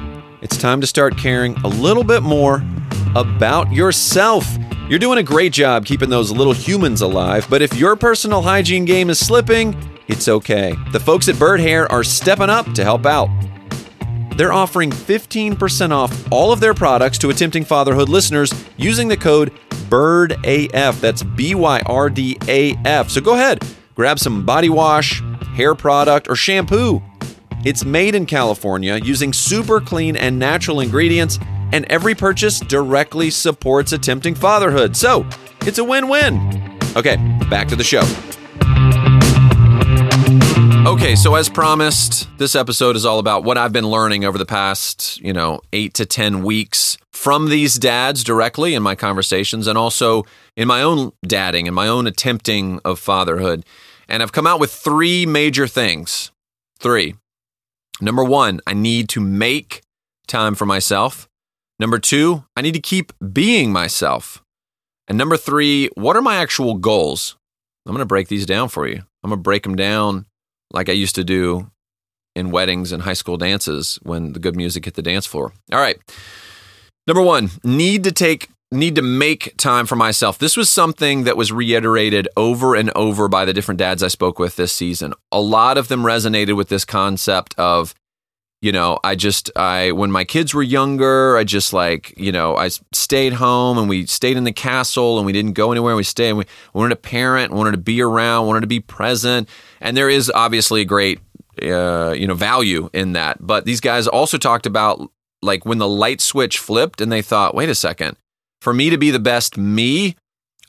It's 0.41 0.57
time 0.57 0.81
to 0.81 0.87
start 0.87 1.17
caring 1.17 1.55
a 1.59 1.69
little 1.69 2.05
bit 2.05 2.23
more 2.23 2.63
about 3.17 3.73
yourself. 3.73 4.47
You're 4.89 4.99
doing 4.99 5.19
a 5.19 5.23
great 5.23 5.53
job 5.53 5.85
keeping 5.85 6.11
those 6.11 6.31
little 6.31 6.53
humans 6.53 7.01
alive, 7.01 7.47
but 7.49 7.63
if 7.63 7.75
your 7.75 7.97
personal 7.97 8.43
hygiene 8.43 8.85
game 8.85 9.11
is 9.11 9.19
slipping, 9.19 9.77
it's 10.09 10.29
okay. 10.29 10.75
The 10.93 11.01
folks 11.01 11.29
at 11.29 11.39
Byrd 11.39 11.61
Hair 11.61 11.91
are 11.91 12.05
stepping 12.05 12.51
up 12.51 12.73
to 12.75 12.85
help 12.85 13.07
out. 13.07 13.29
They're 14.37 14.53
offering 14.53 14.91
15% 14.91 15.91
off 15.91 16.33
all 16.33 16.53
of 16.53 16.61
their 16.61 16.75
products 16.75 17.19
to 17.19 17.31
Attempting 17.31 17.65
Fatherhood 17.65 18.09
listeners 18.09 18.53
using 18.77 19.09
the 19.09 19.17
code 19.17 19.53
BYRDAF. 19.93 21.01
That's 21.01 21.23
B 21.23 21.55
Y 21.55 21.83
R 21.85 22.09
D 22.09 22.39
A 22.49 22.75
F. 22.87 23.11
So 23.11 23.21
go 23.21 23.35
ahead, 23.35 23.63
grab 23.95 24.19
some 24.19 24.47
body 24.47 24.71
wash, 24.71 25.23
hair 25.55 25.75
product, 25.75 26.29
or 26.31 26.35
shampoo. 26.35 27.03
It's 27.65 27.85
made 27.85 28.15
in 28.15 28.25
California 28.25 28.97
using 28.97 29.35
super 29.35 29.81
clean 29.81 30.17
and 30.17 30.39
natural 30.39 30.81
ingredients, 30.81 31.39
and 31.73 31.85
every 31.91 32.15
purchase 32.15 32.59
directly 32.59 33.29
supports 33.29 33.93
Attempting 33.93 34.35
Fatherhood. 34.35 34.97
So 34.97 35.29
it's 35.67 35.77
a 35.77 35.85
win 35.85 36.09
win. 36.09 36.79
Okay, 36.97 37.17
back 37.51 37.69
to 37.69 37.77
the 37.77 37.85
show. 37.85 38.03
Okay, 40.91 41.15
so 41.15 41.35
as 41.35 41.49
promised, 41.51 42.29
this 42.39 42.57
episode 42.57 42.97
is 42.97 43.05
all 43.05 43.19
about 43.19 43.45
what 43.45 43.59
I've 43.59 43.73
been 43.73 43.87
learning 43.87 44.25
over 44.25 44.39
the 44.39 44.47
past, 44.47 45.21
you 45.21 45.33
know, 45.33 45.61
eight 45.73 45.95
to 45.95 46.07
10 46.07 46.43
weeks 46.43 46.97
from 47.13 47.49
these 47.49 47.79
dads 47.79 48.25
directly 48.25 48.75
in 48.75 48.83
my 48.83 48.95
conversations 48.95 49.67
and 49.67 49.77
also 49.77 50.25
in 50.57 50.67
my 50.67 50.83
own 50.83 51.13
dadding 51.27 51.67
and 51.67 51.75
my 51.75 51.87
own 51.87 52.07
attempting 52.07 52.81
of 52.85 52.99
fatherhood. 52.99 53.65
And 54.09 54.23
I've 54.23 54.33
come 54.33 54.47
out 54.47 54.61
with 54.61 54.73
three 54.73 55.27
major 55.27 55.67
things. 55.67 56.31
Three. 56.79 57.15
Number 58.01 58.25
one, 58.25 58.61
I 58.67 58.75
need 58.75 59.09
to 59.11 59.21
make 59.21 59.83
time 60.27 60.55
for 60.55 60.67
myself. 60.67 61.29
Number 61.79 61.99
two, 61.99 62.45
I 62.57 62.63
need 62.63 62.75
to 62.75 62.81
keep 62.81 63.13
being 63.33 63.73
myself. 63.73 64.43
And 65.09 65.19
number 65.19 65.37
three, 65.37 65.89
what 65.95 66.17
are 66.17 66.23
my 66.23 66.37
actual 66.37 66.75
goals? 66.75 67.37
I'm 67.87 67.93
going 67.93 68.01
to 68.01 68.07
break 68.07 68.29
these 68.29 68.47
down 68.47 68.69
for 68.69 68.87
you. 68.87 69.03
I'm 69.23 69.31
going 69.31 69.39
to 69.39 69.43
break 69.43 69.65
them 69.65 69.77
down 69.77 70.27
like 70.73 70.89
I 70.89 70.93
used 70.93 71.15
to 71.17 71.25
do 71.25 71.71
in 72.35 72.51
weddings 72.51 72.93
and 72.93 73.03
high 73.03 73.13
school 73.13 73.37
dances 73.37 73.99
when 74.03 74.33
the 74.33 74.39
good 74.39 74.57
music 74.57 74.85
hit 74.85 74.95
the 74.95 75.03
dance 75.03 75.27
floor. 75.27 75.53
All 75.73 75.81
right. 75.81 75.99
Number 77.07 77.23
one, 77.23 77.51
need 77.65 78.05
to 78.05 78.13
take 78.13 78.49
need 78.71 78.95
to 78.95 79.03
make 79.03 79.55
time 79.59 79.85
for 79.85 79.97
myself. 79.97 80.39
This 80.39 80.57
was 80.57 80.71
something 80.71 81.25
that 81.25 81.37
was 81.37 81.53
reiterated 81.53 82.27
over 82.39 82.75
and 82.75 82.91
over 82.97 83.29
by 83.29 83.45
the 83.45 83.53
different 83.53 83.79
dads 83.79 84.03
I 84.03 84.09
spoke 84.09 84.39
with 84.39 84.57
this 84.57 84.73
season. 84.73 85.13
A 85.31 85.41
lot 85.41 85.77
of 85.77 85.89
them 85.89 86.03
resonated 86.03 86.57
with 86.57 86.69
this 86.69 86.85
concept 86.85 87.55
of 87.59 87.95
you 88.63 88.71
know, 88.71 89.01
I 89.03 89.17
just 89.17 89.51
I 89.57 89.91
when 89.91 90.13
my 90.13 90.23
kids 90.23 90.55
were 90.55 90.63
younger, 90.63 91.37
I 91.37 91.43
just 91.43 91.73
like, 91.73 92.15
you 92.17 92.31
know, 92.31 92.57
I 92.57 92.69
stayed 92.93 93.33
home 93.33 93.77
and 93.77 93.89
we 93.89 94.07
stayed 94.07 94.37
in 94.37 94.45
the 94.45 94.53
castle 94.53 95.19
and 95.19 95.27
we 95.27 95.33
didn't 95.33 95.55
go 95.55 95.73
anywhere. 95.73 95.97
We 95.97 96.05
stayed 96.05 96.29
and 96.29 96.39
we 96.39 96.45
wanted 96.73 96.91
to 96.91 96.97
parent, 96.97 97.53
wanted 97.53 97.73
to 97.73 97.79
be 97.79 98.01
around, 98.01 98.47
wanted 98.47 98.61
to 98.61 98.69
be 98.69 98.79
present. 98.79 99.49
And 99.81 99.97
there 99.97 100.09
is 100.09 100.31
obviously 100.33 100.83
a 100.83 100.85
great 100.85 101.19
uh, 101.61 102.15
you 102.17 102.29
know, 102.29 102.35
value 102.35 102.89
in 102.93 103.13
that. 103.15 103.45
But 103.45 103.65
these 103.65 103.81
guys 103.81 104.07
also 104.07 104.39
talked 104.39 104.67
about 104.67 105.11
like 105.43 105.67
when 105.67 105.79
the 105.79 105.89
light 105.89 106.21
switch 106.21 106.59
flipped 106.59 107.01
and 107.01 107.11
they 107.11 107.23
thought, 107.23 107.55
wait 107.55 107.69
a 107.69 107.75
second, 107.75 108.17
for 108.61 108.73
me 108.73 108.91
to 108.91 108.97
be 108.97 109.11
the 109.11 109.19
best 109.19 109.57
me, 109.57 110.17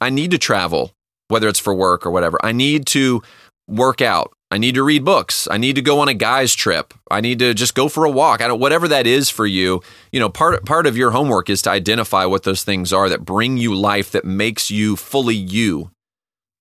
I 0.01 0.10
need 0.10 0.32
to 0.32 0.38
travel, 0.38 0.92
whether 1.27 1.48
it's 1.48 1.60
for 1.60 1.74
work 1.74 2.06
or 2.06 2.12
whatever. 2.12 2.39
I 2.44 2.51
need 2.51 2.86
to 2.88 3.22
work 3.68 4.01
out. 4.01 4.34
I 4.51 4.58
need 4.60 4.75
to 4.75 4.84
read 4.84 5.03
books. 5.03 5.48
I 5.50 5.58
need 5.58 5.75
to 5.77 5.82
go 5.82 6.00
on 6.00 6.10
a 6.10 6.13
guy's 6.13 6.53
trip. 6.53 6.94
I 7.10 7.22
need 7.22 7.39
to 7.39 7.56
just 7.56 7.74
go 7.74 7.89
for 7.89 8.06
a 8.06 8.12
walk. 8.12 8.39
I 8.39 8.48
don't 8.48 8.60
whatever 8.60 8.88
that 8.88 9.08
is 9.08 9.30
for 9.30 9.48
you. 9.48 9.82
You 10.12 10.20
know, 10.20 10.30
part 10.30 10.63
part 10.63 10.86
of 10.86 10.96
your 10.96 11.10
homework 11.10 11.50
is 11.50 11.63
to 11.63 11.72
identify 11.72 12.25
what 12.25 12.44
those 12.44 12.63
things 12.63 12.94
are 12.94 13.10
that 13.10 13.25
bring 13.25 13.58
you 13.58 13.74
life 13.74 14.12
that 14.12 14.25
makes 14.25 14.70
you 14.70 14.96
fully 14.96 15.36
you. 15.36 15.89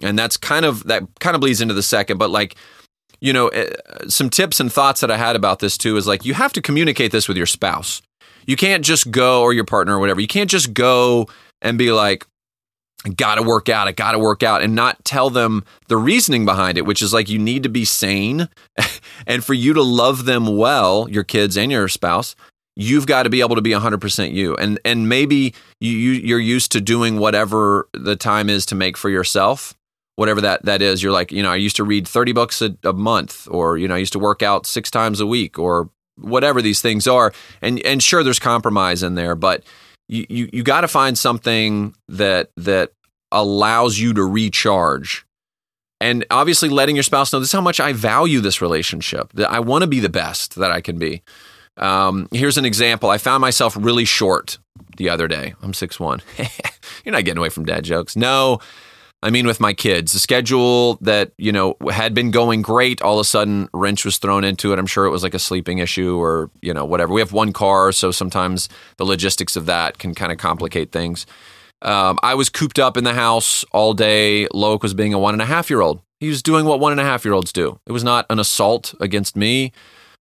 And 0.00 0.18
that's 0.18 0.38
kind 0.38 0.64
of 0.64 0.84
that 0.84 1.02
kind 1.20 1.34
of 1.34 1.42
bleeds 1.42 1.60
into 1.60 1.74
the 1.74 1.82
second, 1.82 2.16
but 2.16 2.30
like 2.30 2.56
you 3.22 3.32
know, 3.32 3.48
eh, 3.48 3.70
some 4.08 4.28
tips 4.28 4.58
and 4.58 4.70
thoughts 4.70 5.00
that 5.00 5.10
I 5.10 5.16
had 5.16 5.36
about 5.36 5.60
this 5.60 5.78
too 5.78 5.96
is 5.96 6.08
like 6.08 6.24
you 6.24 6.34
have 6.34 6.52
to 6.54 6.60
communicate 6.60 7.12
this 7.12 7.28
with 7.28 7.36
your 7.36 7.46
spouse. 7.46 8.02
You 8.46 8.56
can't 8.56 8.84
just 8.84 9.12
go 9.12 9.42
or 9.42 9.52
your 9.52 9.64
partner 9.64 9.96
or 9.96 10.00
whatever. 10.00 10.20
You 10.20 10.26
can't 10.26 10.50
just 10.50 10.74
go 10.74 11.28
and 11.62 11.78
be 11.78 11.92
like, 11.92 12.26
I 13.06 13.10
got 13.10 13.36
to 13.36 13.42
work 13.42 13.68
out. 13.68 13.86
I 13.86 13.92
got 13.92 14.12
to 14.12 14.18
work 14.18 14.42
out 14.42 14.60
and 14.60 14.74
not 14.74 15.04
tell 15.04 15.30
them 15.30 15.64
the 15.86 15.96
reasoning 15.96 16.44
behind 16.44 16.78
it, 16.78 16.84
which 16.84 17.00
is 17.00 17.12
like 17.12 17.28
you 17.28 17.38
need 17.38 17.62
to 17.62 17.68
be 17.68 17.84
sane. 17.84 18.48
and 19.26 19.44
for 19.44 19.54
you 19.54 19.72
to 19.72 19.82
love 19.82 20.24
them 20.24 20.56
well, 20.56 21.08
your 21.08 21.24
kids 21.24 21.56
and 21.56 21.70
your 21.70 21.86
spouse, 21.86 22.34
you've 22.74 23.06
got 23.06 23.22
to 23.22 23.30
be 23.30 23.40
able 23.40 23.54
to 23.54 23.62
be 23.62 23.70
100% 23.70 24.32
you. 24.32 24.56
And 24.56 24.80
and 24.84 25.08
maybe 25.08 25.54
you, 25.80 25.92
you 25.92 26.12
you're 26.12 26.40
used 26.40 26.72
to 26.72 26.80
doing 26.80 27.18
whatever 27.18 27.88
the 27.92 28.16
time 28.16 28.50
is 28.50 28.66
to 28.66 28.74
make 28.74 28.96
for 28.96 29.10
yourself 29.10 29.76
whatever 30.16 30.40
that 30.40 30.62
that 30.64 30.82
is 30.82 31.02
you're 31.02 31.12
like 31.12 31.32
you 31.32 31.42
know 31.42 31.50
i 31.50 31.56
used 31.56 31.76
to 31.76 31.84
read 31.84 32.06
30 32.06 32.32
books 32.32 32.60
a, 32.60 32.76
a, 32.84 32.92
month 32.92 33.48
or 33.50 33.78
you 33.78 33.88
know 33.88 33.94
i 33.94 33.98
used 33.98 34.12
to 34.12 34.18
work 34.18 34.42
out 34.42 34.66
six 34.66 34.90
times 34.90 35.20
a 35.20 35.26
week 35.26 35.58
or 35.58 35.88
whatever 36.16 36.62
these 36.62 36.80
things 36.80 37.06
are. 37.06 37.32
And 37.60 37.80
and 37.84 38.02
sure 38.02 38.22
there's 38.22 38.38
compromise 38.38 39.02
in 39.02 39.14
there 39.14 39.34
but 39.34 39.64
you 40.08 40.26
you, 40.28 40.50
you 40.52 40.62
got 40.62 40.82
to 40.82 40.88
find 40.88 41.16
something 41.16 41.94
that 42.08 42.50
that 42.56 42.92
allows 43.30 43.98
you 43.98 44.12
to 44.14 44.24
recharge. 44.24 45.24
And 46.00 46.26
obviously 46.30 46.68
letting 46.68 46.96
your 46.96 47.04
spouse 47.04 47.32
know 47.32 47.38
this 47.38 47.48
is 47.48 47.52
how 47.52 47.60
much 47.60 47.80
i 47.80 47.92
value 47.92 48.40
this 48.40 48.60
relationship 48.60 49.32
that 49.34 49.50
i 49.50 49.60
want 49.60 49.82
to 49.82 49.88
be 49.88 50.00
the 50.00 50.08
best 50.08 50.56
that 50.56 50.70
i 50.70 50.80
can 50.80 50.98
be. 50.98 51.22
Um, 51.78 52.28
here's 52.32 52.58
an 52.58 52.66
example. 52.66 53.08
I 53.08 53.16
found 53.16 53.40
myself 53.40 53.74
really 53.80 54.04
short 54.04 54.58
the 54.98 55.08
other 55.08 55.26
day. 55.26 55.54
I'm 55.62 55.72
6'1 55.72 56.20
you're 57.04 57.12
not 57.12 57.24
getting 57.24 57.38
away 57.38 57.48
from 57.48 57.64
dad 57.64 57.84
jokes. 57.84 58.14
No 58.16 58.58
I 59.24 59.30
mean, 59.30 59.46
with 59.46 59.60
my 59.60 59.72
kids, 59.72 60.12
the 60.12 60.18
schedule 60.18 60.96
that, 61.00 61.32
you 61.38 61.52
know, 61.52 61.76
had 61.90 62.12
been 62.12 62.32
going 62.32 62.60
great, 62.60 63.00
all 63.02 63.18
of 63.18 63.20
a 63.20 63.24
sudden 63.24 63.68
wrench 63.72 64.04
was 64.04 64.18
thrown 64.18 64.42
into 64.42 64.72
it. 64.72 64.78
I'm 64.80 64.86
sure 64.86 65.04
it 65.04 65.10
was 65.10 65.22
like 65.22 65.34
a 65.34 65.38
sleeping 65.38 65.78
issue 65.78 66.20
or, 66.20 66.50
you 66.60 66.74
know, 66.74 66.84
whatever. 66.84 67.12
We 67.12 67.20
have 67.20 67.32
one 67.32 67.52
car, 67.52 67.92
so 67.92 68.10
sometimes 68.10 68.68
the 68.96 69.04
logistics 69.04 69.54
of 69.54 69.66
that 69.66 69.98
can 69.98 70.12
kind 70.14 70.32
of 70.32 70.38
complicate 70.38 70.90
things. 70.90 71.24
Um, 71.82 72.18
I 72.22 72.34
was 72.34 72.48
cooped 72.48 72.80
up 72.80 72.96
in 72.96 73.04
the 73.04 73.14
house 73.14 73.64
all 73.72 73.94
day. 73.94 74.46
Loic 74.48 74.82
was 74.82 74.94
being 74.94 75.14
a 75.14 75.18
one 75.18 75.34
and 75.34 75.42
a 75.42 75.46
half 75.46 75.70
year 75.70 75.80
old. 75.80 76.00
He 76.18 76.28
was 76.28 76.42
doing 76.42 76.64
what 76.64 76.80
one 76.80 76.92
and 76.92 77.00
a 77.00 77.04
half 77.04 77.24
year 77.24 77.34
olds 77.34 77.52
do. 77.52 77.78
It 77.86 77.92
was 77.92 78.04
not 78.04 78.26
an 78.28 78.38
assault 78.38 78.94
against 79.00 79.36
me 79.36 79.72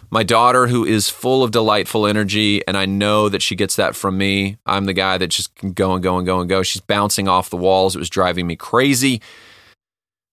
my 0.10 0.24
daughter 0.24 0.68
who 0.68 0.86
is 0.86 1.10
full 1.10 1.44
of 1.44 1.52
delightful 1.52 2.06
energy 2.08 2.66
and 2.68 2.78
i 2.78 2.86
know 2.86 3.30
that 3.30 3.42
she 3.42 3.56
gets 3.56 3.76
that 3.76 3.96
from 3.96 4.18
me. 4.18 4.58
I'm 4.66 4.86
the 4.86 4.94
guy 4.94 5.18
that 5.18 5.28
just 5.28 5.54
can 5.56 5.74
go 5.74 5.94
and 5.94 6.04
go 6.04 6.18
and 6.18 6.26
go 6.26 6.40
and 6.40 6.50
go. 6.50 6.64
She's 6.64 6.82
bouncing 6.82 7.28
off 7.28 7.50
the 7.50 7.58
walls. 7.58 7.96
It 7.96 8.00
was 8.00 8.10
driving 8.10 8.48
me 8.48 8.56
crazy. 8.56 9.22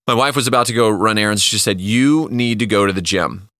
My 0.06 0.14
wife 0.14 0.36
was 0.36 0.46
about 0.46 0.66
to 0.66 0.72
go 0.72 0.88
run 0.88 1.18
errands. 1.18 1.42
She 1.42 1.58
said 1.58 1.80
you 1.80 2.28
need 2.30 2.58
to 2.60 2.66
go 2.66 2.86
to 2.86 2.92
the 2.92 3.02
gym 3.02 3.50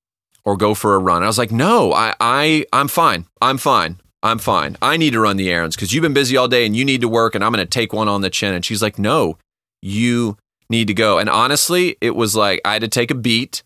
or 0.45 0.57
go 0.57 0.75
for 0.75 0.95
a 0.95 0.99
run. 0.99 1.23
I 1.23 1.27
was 1.27 1.39
like 1.39 1.53
no 1.53 1.93
i, 1.93 2.15
I 2.21 2.67
i'm 2.73 2.89
fine. 2.89 3.27
I'm 3.41 3.59
fine. 3.59 4.01
I'm 4.23 4.39
fine. 4.39 4.77
I 4.83 4.97
need 4.97 5.13
to 5.13 5.21
run 5.21 5.37
the 5.37 5.51
errands 5.51 5.77
because 5.77 5.93
you've 5.93 6.03
been 6.03 6.15
busy 6.15 6.37
all 6.37 6.49
day 6.49 6.67
and 6.67 6.75
you 6.75 6.85
need 6.85 7.03
to 7.03 7.09
work 7.09 7.35
and 7.35 7.45
i'm 7.45 7.53
going 7.53 7.65
to 7.65 7.71
take 7.71 7.93
one 7.93 8.09
on 8.09 8.23
the 8.23 8.31
chin. 8.31 8.55
And 8.55 8.65
she's 8.65 8.83
like 8.83 8.99
no 8.99 9.39
you 9.81 10.37
need 10.71 10.89
to 10.89 10.95
go. 10.95 11.19
And 11.19 11.29
honestly 11.29 11.97
it 12.01 12.17
was 12.17 12.35
like 12.35 12.61
i 12.65 12.73
had 12.73 12.83
to 12.83 12.89
take 12.89 13.11
a 13.11 13.15
beat 13.15 13.63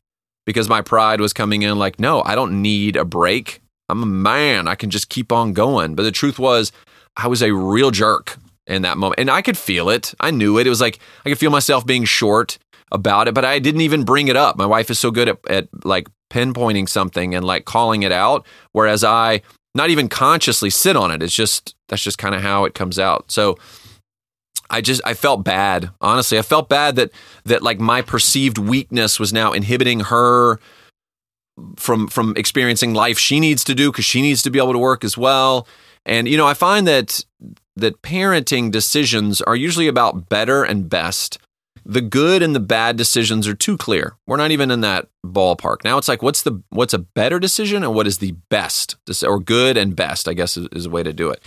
because 0.47 0.69
my 0.69 0.83
pride 0.83 1.21
was 1.21 1.33
coming 1.33 1.63
in 1.63 1.79
like, 1.79 1.99
no, 1.99 2.23
I 2.25 2.35
don't 2.35 2.63
need 2.63 2.97
a 2.97 3.05
break. 3.05 3.61
I'm 3.89 4.03
a 4.03 4.07
man. 4.07 4.69
I 4.69 4.75
can 4.75 4.91
just 4.91 5.09
keep 5.09 5.33
on 5.33 5.53
going. 5.53 5.95
But 5.95 6.05
the 6.05 6.13
truth 6.13 6.39
was, 6.39 6.73
I 7.17 7.27
was 7.29 7.43
a 7.43 7.55
real 7.55 7.91
jerk 7.91 8.39
in 8.67 8.83
that 8.83 8.99
moment. 8.99 9.21
And 9.21 9.31
I 9.31 9.43
could 9.43 9.59
feel 9.59 9.89
it. 9.89 10.15
I 10.21 10.31
knew 10.31 10.59
it. 10.59 10.67
It 10.67 10.71
was 10.71 10.81
like 10.81 10.99
I 11.25 11.29
could 11.29 11.39
feel 11.39 11.51
myself 11.51 11.87
being 11.87 12.05
short 12.05 12.59
about 12.91 13.29
it, 13.29 13.35
but 13.35 13.45
I 13.45 13.59
didn't 13.59 13.81
even 13.81 14.05
bring 14.05 14.29
it 14.29 14.37
up. 14.37 14.57
My 14.57 14.67
wife 14.67 14.91
is 14.91 14.99
so 14.99 15.11
good 15.11 15.29
at, 15.29 15.39
at 15.49 15.69
like 15.85 16.09
pinpointing 16.31 16.89
something 16.89 17.35
and 17.35 17.45
like 17.45 17.65
calling 17.65 18.03
it 18.03 18.13
out. 18.13 18.47
Whereas 18.73 19.05
I 19.05 19.43
not 19.75 19.91
even 19.91 20.09
consciously 20.09 20.71
sit 20.71 20.97
on 20.97 21.11
it. 21.11 21.23
It's 21.23 21.35
just, 21.35 21.75
that's 21.89 22.03
just 22.03 22.19
kind 22.19 22.35
of 22.35 22.43
how 22.43 22.65
it 22.65 22.75
comes 22.75 22.99
out. 22.99 23.31
So, 23.31 23.59
I 24.73 24.81
just 24.81 25.03
I 25.05 25.15
felt 25.15 25.45
bad. 25.45 25.91
Honestly, 26.01 26.39
I 26.39 26.43
felt 26.43 26.69
bad 26.69 26.97
that 26.97 27.11
that 27.45 27.63
like 27.63 27.79
my 27.79 28.01
perceived 28.01 28.57
weakness 28.57 29.21
was 29.21 29.33
now 29.33 29.53
inhibiting 29.53 30.01
her 30.01 30.59
from 31.77 32.09
from 32.09 32.33
experiencing 32.37 32.95
life 32.95 33.19
she 33.19 33.39
needs 33.39 33.63
to 33.65 33.75
do 33.75 33.93
cuz 33.93 34.05
she 34.07 34.23
needs 34.23 34.43
to 34.43 34.51
be 34.51 34.59
able 34.59 34.73
to 34.73 34.79
work 34.79 35.05
as 35.05 35.17
well. 35.19 35.69
And 36.07 36.27
you 36.27 36.39
know, 36.39 36.47
I 36.47 36.55
find 36.55 36.89
that 36.89 37.25
that 37.77 38.01
parenting 38.03 38.71
decisions 38.73 39.43
are 39.43 39.57
usually 39.57 39.89
about 39.89 40.29
better 40.29 40.65
and 40.65 40.89
best. 40.89 41.39
The 41.85 42.01
good 42.01 42.43
and 42.43 42.55
the 42.55 42.61
bad 42.61 42.97
decisions 42.97 43.49
are 43.49 43.55
too 43.55 43.77
clear. 43.77 44.17
We're 44.27 44.37
not 44.37 44.53
even 44.53 44.71
in 44.71 44.83
that 44.83 45.09
ballpark. 45.27 45.85
Now 45.85 45.99
it's 45.99 46.09
like 46.09 46.23
what's 46.23 46.43
the 46.43 46.63
what's 46.71 46.95
a 46.95 46.99
better 46.99 47.39
decision 47.39 47.83
and 47.83 47.95
what 47.95 48.07
is 48.07 48.19
the 48.19 48.33
best 48.49 48.97
or 49.23 49.39
good 49.39 49.77
and 49.77 49.95
best, 49.95 50.29
I 50.29 50.33
guess 50.33 50.57
is, 50.57 50.69
is 50.73 50.87
a 50.87 50.91
way 50.91 51.03
to 51.03 51.13
do 51.13 51.29
it. 51.29 51.43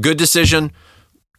Good 0.00 0.16
decision, 0.16 0.72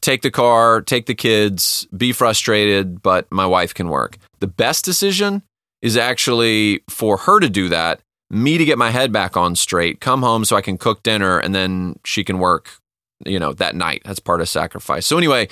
take 0.02 0.22
the 0.22 0.32
car, 0.32 0.82
take 0.82 1.06
the 1.06 1.16
kids, 1.16 1.88
be 1.96 2.12
frustrated, 2.12 3.02
but 3.02 3.32
my 3.32 3.46
wife 3.46 3.74
can 3.74 3.90
work. 3.90 4.18
The 4.40 4.48
best 4.48 4.84
decision 4.84 5.44
is 5.82 5.98
actually 5.98 6.84
for 6.90 7.18
her 7.18 7.40
to 7.40 7.50
do 7.50 7.70
that, 7.70 8.02
me 8.30 8.58
to 8.58 8.66
get 8.66 8.78
my 8.78 8.90
head 8.90 9.12
back 9.12 9.38
on 9.38 9.56
straight, 9.56 10.00
come 10.00 10.22
home 10.22 10.46
so 10.46 10.56
I 10.56 10.62
can 10.62 10.78
cook 10.78 11.04
dinner, 11.04 11.40
and 11.40 11.54
then 11.54 12.00
she 12.06 12.24
can 12.24 12.40
work, 12.40 12.70
you 13.26 13.40
know, 13.40 13.54
that 13.54 13.76
night. 13.76 14.02
That's 14.06 14.20
part 14.20 14.42
of 14.42 14.50
sacrifice. 14.50 15.06
So, 15.06 15.18
anyway, 15.18 15.48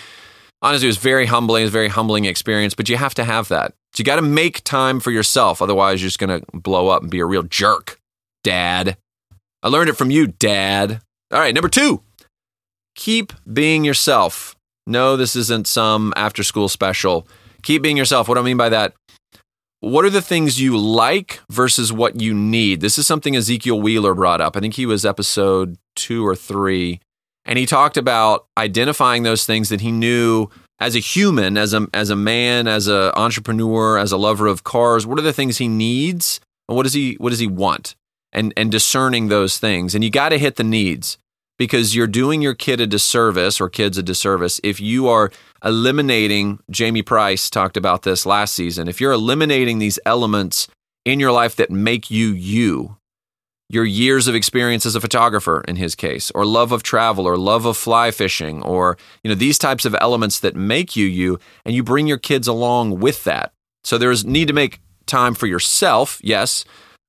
honestly, 0.61 0.87
it 0.87 0.89
was 0.89 0.97
very 0.97 1.25
humbling. 1.25 1.61
It 1.61 1.65
was 1.65 1.71
a 1.71 1.73
very 1.73 1.89
humbling 1.89 2.25
experience, 2.25 2.73
but 2.73 2.89
you 2.89 2.97
have 2.97 3.15
to 3.15 3.23
have 3.23 3.47
that. 3.49 3.73
So 3.93 4.01
you 4.01 4.05
got 4.05 4.17
to 4.17 4.21
make 4.21 4.63
time 4.63 4.99
for 4.99 5.11
yourself. 5.11 5.61
Otherwise, 5.61 6.01
you're 6.01 6.07
just 6.07 6.19
going 6.19 6.39
to 6.39 6.45
blow 6.53 6.89
up 6.89 7.01
and 7.01 7.11
be 7.11 7.19
a 7.19 7.25
real 7.25 7.43
jerk, 7.43 7.99
dad. 8.43 8.97
I 9.61 9.67
learned 9.67 9.89
it 9.89 9.97
from 9.97 10.11
you, 10.11 10.27
dad. 10.27 11.01
All 11.31 11.39
right, 11.39 11.53
number 11.53 11.69
two 11.69 12.03
keep 12.95 13.33
being 13.51 13.83
yourself. 13.83 14.55
No, 14.85 15.15
this 15.17 15.35
isn't 15.35 15.67
some 15.67 16.13
after 16.15 16.43
school 16.43 16.67
special. 16.67 17.27
Keep 17.61 17.83
being 17.83 17.97
yourself. 17.97 18.27
What 18.27 18.35
do 18.35 18.41
I 18.41 18.43
mean 18.43 18.57
by 18.57 18.69
that? 18.69 18.93
What 19.81 20.03
are 20.03 20.09
the 20.09 20.21
things 20.21 20.59
you 20.59 20.77
like 20.77 21.39
versus 21.49 21.93
what 21.93 22.19
you 22.19 22.33
need? 22.33 22.81
This 22.81 22.97
is 22.97 23.07
something 23.07 23.35
Ezekiel 23.35 23.79
Wheeler 23.79 24.13
brought 24.13 24.41
up. 24.41 24.57
I 24.57 24.59
think 24.59 24.73
he 24.73 24.85
was 24.85 25.05
episode 25.05 25.77
two 25.95 26.25
or 26.25 26.35
three. 26.35 26.99
And 27.45 27.57
he 27.57 27.65
talked 27.65 27.95
about 27.95 28.45
identifying 28.57 29.23
those 29.23 29.45
things 29.45 29.69
that 29.69 29.81
he 29.81 29.91
knew 29.91 30.47
as 30.79 30.95
a 30.95 30.99
human, 30.99 31.57
as 31.57 31.73
a, 31.73 31.87
as 31.93 32.09
a 32.09 32.15
man, 32.15 32.67
as 32.67 32.87
an 32.87 33.11
entrepreneur, 33.15 33.97
as 33.97 34.11
a 34.11 34.17
lover 34.17 34.47
of 34.47 34.63
cars. 34.63 35.07
What 35.07 35.17
are 35.17 35.23
the 35.23 35.33
things 35.33 35.57
he 35.57 35.67
needs? 35.67 36.41
And 36.67 36.75
what 36.75 36.83
does 36.83 36.93
he, 36.93 37.15
what 37.15 37.29
does 37.29 37.39
he 37.39 37.47
want? 37.47 37.95
And, 38.33 38.53
and 38.57 38.71
discerning 38.71 39.29
those 39.29 39.57
things. 39.57 39.95
And 39.95 40.03
you 40.03 40.09
got 40.09 40.29
to 40.29 40.37
hit 40.37 40.57
the 40.57 40.63
needs 40.63 41.17
because 41.59 41.95
you're 41.95 42.07
doing 42.07 42.41
your 42.41 42.55
kid 42.55 42.79
a 42.79 42.87
disservice 42.87 43.61
or 43.61 43.69
kids 43.69 43.97
a 43.97 44.03
disservice 44.03 44.59
if 44.63 44.79
you 44.79 45.07
are 45.07 45.29
eliminating 45.63 46.57
Jamie 46.71 47.03
Price 47.03 47.49
talked 47.49 47.77
about 47.77 48.01
this 48.01 48.25
last 48.25 48.55
season. 48.55 48.87
If 48.87 48.99
you're 48.99 49.11
eliminating 49.11 49.77
these 49.77 49.99
elements 50.05 50.67
in 51.05 51.19
your 51.19 51.33
life 51.33 51.55
that 51.57 51.69
make 51.69 52.09
you 52.09 52.29
you, 52.29 52.97
your 53.69 53.83
years 53.83 54.27
of 54.27 54.33
experience 54.33 54.85
as 54.85 54.95
a 54.95 55.01
photographer 55.01 55.61
in 55.67 55.75
his 55.75 55.93
case, 55.93 56.31
or 56.31 56.45
love 56.45 56.71
of 56.71 56.81
travel, 56.81 57.27
or 57.27 57.37
love 57.37 57.65
of 57.65 57.77
fly 57.77 58.09
fishing, 58.09 58.63
or 58.63 58.97
you 59.23 59.29
know 59.29 59.35
these 59.35 59.59
types 59.59 59.85
of 59.85 59.95
elements 60.01 60.39
that 60.39 60.55
make 60.55 60.95
you 60.95 61.05
you, 61.05 61.37
and 61.65 61.75
you 61.75 61.83
bring 61.83 62.07
your 62.07 62.17
kids 62.17 62.47
along 62.47 62.99
with 62.99 63.25
that. 63.25 63.53
So 63.83 63.97
there's 63.97 64.25
need 64.25 64.47
to 64.47 64.53
make 64.53 64.79
time 65.05 65.35
for 65.35 65.45
yourself, 65.45 66.19
yes, 66.23 66.65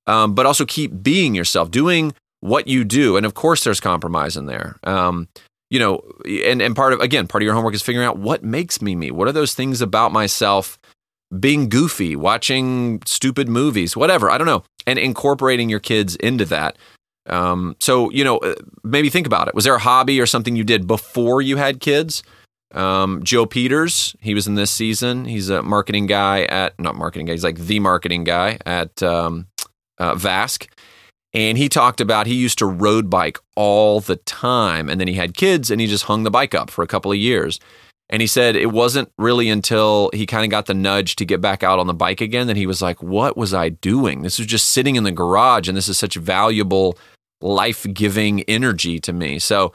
um, 0.07 0.35
but 0.35 0.45
also 0.45 0.67
keep 0.67 1.03
being 1.03 1.35
yourself, 1.35 1.71
doing 1.71 2.13
what 2.41 2.67
you 2.67 2.85
do. 2.85 3.17
And 3.17 3.27
of 3.27 3.35
course, 3.35 3.65
there's 3.65 3.81
compromise 3.81 4.37
in 4.37 4.47
there. 4.47 4.77
Um, 4.85 5.29
you 5.71 5.79
know, 5.79 6.03
and, 6.45 6.61
and 6.61 6.75
part 6.75 6.93
of, 6.93 7.01
again, 7.01 7.27
part 7.27 7.43
of 7.43 7.45
your 7.45 7.55
homework 7.55 7.75
is 7.75 7.83
figuring 7.83 8.07
out 8.07 8.19
what 8.19 8.43
makes 8.43 8.83
me 8.83 8.97
me. 8.97 9.11
What 9.11 9.29
are 9.29 9.33
those 9.33 9.55
things 9.55 9.81
about 9.81 10.13
myself 10.13 10.79
being 11.39 11.69
goofy, 11.69 12.17
watching 12.17 13.01
stupid 13.07 13.49
movies, 13.49 13.97
whatever, 13.97 14.31
I 14.31 14.39
don't 14.39 14.49
know, 14.49 14.65
and 14.87 14.99
incorporating 14.99 15.69
your 15.69 15.79
kids 15.79 16.17
into 16.17 16.45
that. 16.47 16.77
Um, 17.27 17.77
so, 17.79 18.11
you 18.11 18.25
know, 18.25 18.39
uh, 18.39 18.55
maybe 18.83 19.11
think 19.11 19.29
about 19.29 19.47
it. 19.47 19.55
Was 19.55 19.65
there 19.65 19.77
a 19.77 19.79
hobby 19.81 20.21
or 20.21 20.27
something 20.27 20.57
you 20.57 20.65
did 20.65 20.89
before 20.89 21.41
you 21.41 21.57
had 21.57 21.79
kids? 21.79 22.25
Um, 22.73 23.23
Joe 23.23 23.47
Peters, 23.47 24.17
he 24.21 24.35
was 24.35 24.49
in 24.49 24.57
this 24.57 24.71
season. 24.71 25.25
He's 25.25 25.51
a 25.51 25.63
marketing 25.63 26.07
guy 26.07 26.45
at, 26.45 26.79
not 26.81 26.97
marketing 26.97 27.27
guy, 27.27 27.33
he's 27.33 27.45
like 27.45 27.59
the 27.59 27.79
marketing 27.79 28.25
guy 28.25 28.59
at 28.67 29.01
um, 29.03 29.47
uh, 29.99 30.15
Vask. 30.15 30.67
And 31.33 31.57
he 31.57 31.69
talked 31.69 32.01
about 32.01 32.27
he 32.27 32.35
used 32.35 32.59
to 32.59 32.67
road 32.67 33.09
bike 33.09 33.39
all 33.55 34.01
the 34.01 34.17
time. 34.17 34.89
And 34.89 35.01
then 35.01 35.09
he 35.09 35.15
had 35.15 35.37
kids 35.37 35.71
and 35.71 35.81
he 35.81 35.87
just 35.87 36.05
hung 36.05 36.25
the 36.25 36.31
bike 36.31 36.55
up 36.55 36.71
for 36.71 36.83
a 36.83 36.89
couple 36.89 37.13
of 37.13 37.19
years. 37.19 37.61
And 38.11 38.21
he 38.21 38.27
said 38.27 38.57
it 38.57 38.73
wasn't 38.73 39.13
really 39.17 39.49
until 39.49 40.11
he 40.13 40.27
kind 40.27 40.45
of 40.45 40.51
got 40.51 40.67
the 40.67 40.75
nudge 40.75 41.15
to 41.17 41.25
get 41.25 41.41
back 41.41 41.63
out 41.63 41.79
on 41.79 41.87
the 41.87 41.95
bike 41.95 42.21
again 42.21 42.49
that 42.49 42.57
he 42.57 42.67
was 42.67 42.83
like, 42.83 43.01
What 43.01 43.37
was 43.37 43.55
I 43.55 43.69
doing? 43.69 44.23
This 44.23 44.39
was 44.39 44.49
just 44.49 44.67
sitting 44.67 44.97
in 44.97 45.05
the 45.05 45.13
garage, 45.13 45.69
and 45.69 45.77
this 45.77 45.89
is 45.89 45.97
such 45.97 46.17
valuable, 46.17 46.99
life 47.41 47.87
giving 47.95 48.43
energy 48.43 48.99
to 48.99 49.13
me. 49.13 49.39
So, 49.39 49.73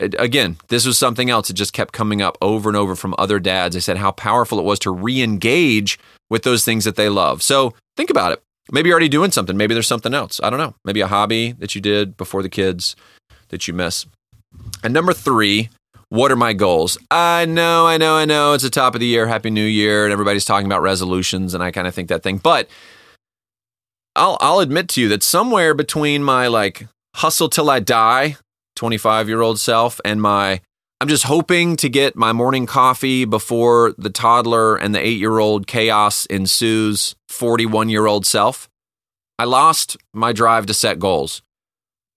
again, 0.00 0.56
this 0.66 0.84
was 0.84 0.98
something 0.98 1.30
else 1.30 1.46
that 1.46 1.54
just 1.54 1.72
kept 1.72 1.94
coming 1.94 2.20
up 2.20 2.36
over 2.42 2.68
and 2.68 2.76
over 2.76 2.96
from 2.96 3.14
other 3.18 3.38
dads. 3.38 3.74
They 3.74 3.80
said 3.80 3.98
how 3.98 4.10
powerful 4.10 4.58
it 4.58 4.64
was 4.64 4.80
to 4.80 4.90
re 4.90 5.22
engage 5.22 5.96
with 6.28 6.42
those 6.42 6.64
things 6.64 6.84
that 6.86 6.96
they 6.96 7.08
love. 7.08 7.40
So, 7.40 7.72
think 7.96 8.10
about 8.10 8.32
it. 8.32 8.42
Maybe 8.72 8.88
you're 8.88 8.94
already 8.94 9.08
doing 9.08 9.30
something. 9.30 9.56
Maybe 9.56 9.74
there's 9.74 9.86
something 9.86 10.14
else. 10.14 10.40
I 10.42 10.50
don't 10.50 10.58
know. 10.58 10.74
Maybe 10.84 11.00
a 11.00 11.06
hobby 11.06 11.52
that 11.52 11.74
you 11.74 11.80
did 11.80 12.16
before 12.16 12.42
the 12.42 12.48
kids 12.48 12.96
that 13.48 13.68
you 13.68 13.74
miss. 13.74 14.06
And 14.82 14.92
number 14.92 15.12
three, 15.12 15.68
what 16.08 16.32
are 16.32 16.36
my 16.36 16.52
goals? 16.52 16.98
I 17.10 17.44
know, 17.46 17.86
I 17.86 17.96
know, 17.96 18.16
I 18.16 18.24
know. 18.24 18.52
It's 18.52 18.64
the 18.64 18.70
top 18.70 18.94
of 18.94 19.00
the 19.00 19.06
year. 19.06 19.26
Happy 19.26 19.50
New 19.50 19.64
Year. 19.64 20.04
And 20.04 20.12
everybody's 20.12 20.44
talking 20.44 20.66
about 20.66 20.82
resolutions. 20.82 21.54
And 21.54 21.62
I 21.62 21.70
kind 21.70 21.86
of 21.86 21.94
think 21.94 22.08
that 22.08 22.22
thing. 22.22 22.38
But 22.38 22.68
I'll, 24.14 24.38
I'll 24.40 24.60
admit 24.60 24.88
to 24.90 25.00
you 25.00 25.08
that 25.08 25.22
somewhere 25.22 25.74
between 25.74 26.22
my 26.22 26.46
like 26.48 26.86
hustle 27.16 27.48
till 27.48 27.70
I 27.70 27.80
die 27.80 28.36
25 28.76 29.28
year 29.28 29.42
old 29.42 29.58
self 29.58 30.00
and 30.04 30.20
my 30.20 30.60
I'm 30.98 31.08
just 31.08 31.24
hoping 31.24 31.76
to 31.76 31.90
get 31.90 32.16
my 32.16 32.32
morning 32.32 32.64
coffee 32.64 33.26
before 33.26 33.94
the 33.98 34.08
toddler 34.08 34.76
and 34.76 34.94
the 34.94 35.06
eight 35.06 35.18
year 35.18 35.38
old 35.38 35.66
chaos 35.66 36.24
ensues 36.26 37.14
41 37.28 37.90
year 37.90 38.06
old 38.06 38.24
self. 38.24 38.70
I 39.38 39.44
lost 39.44 39.98
my 40.14 40.32
drive 40.32 40.64
to 40.66 40.74
set 40.74 40.98
goals. 40.98 41.42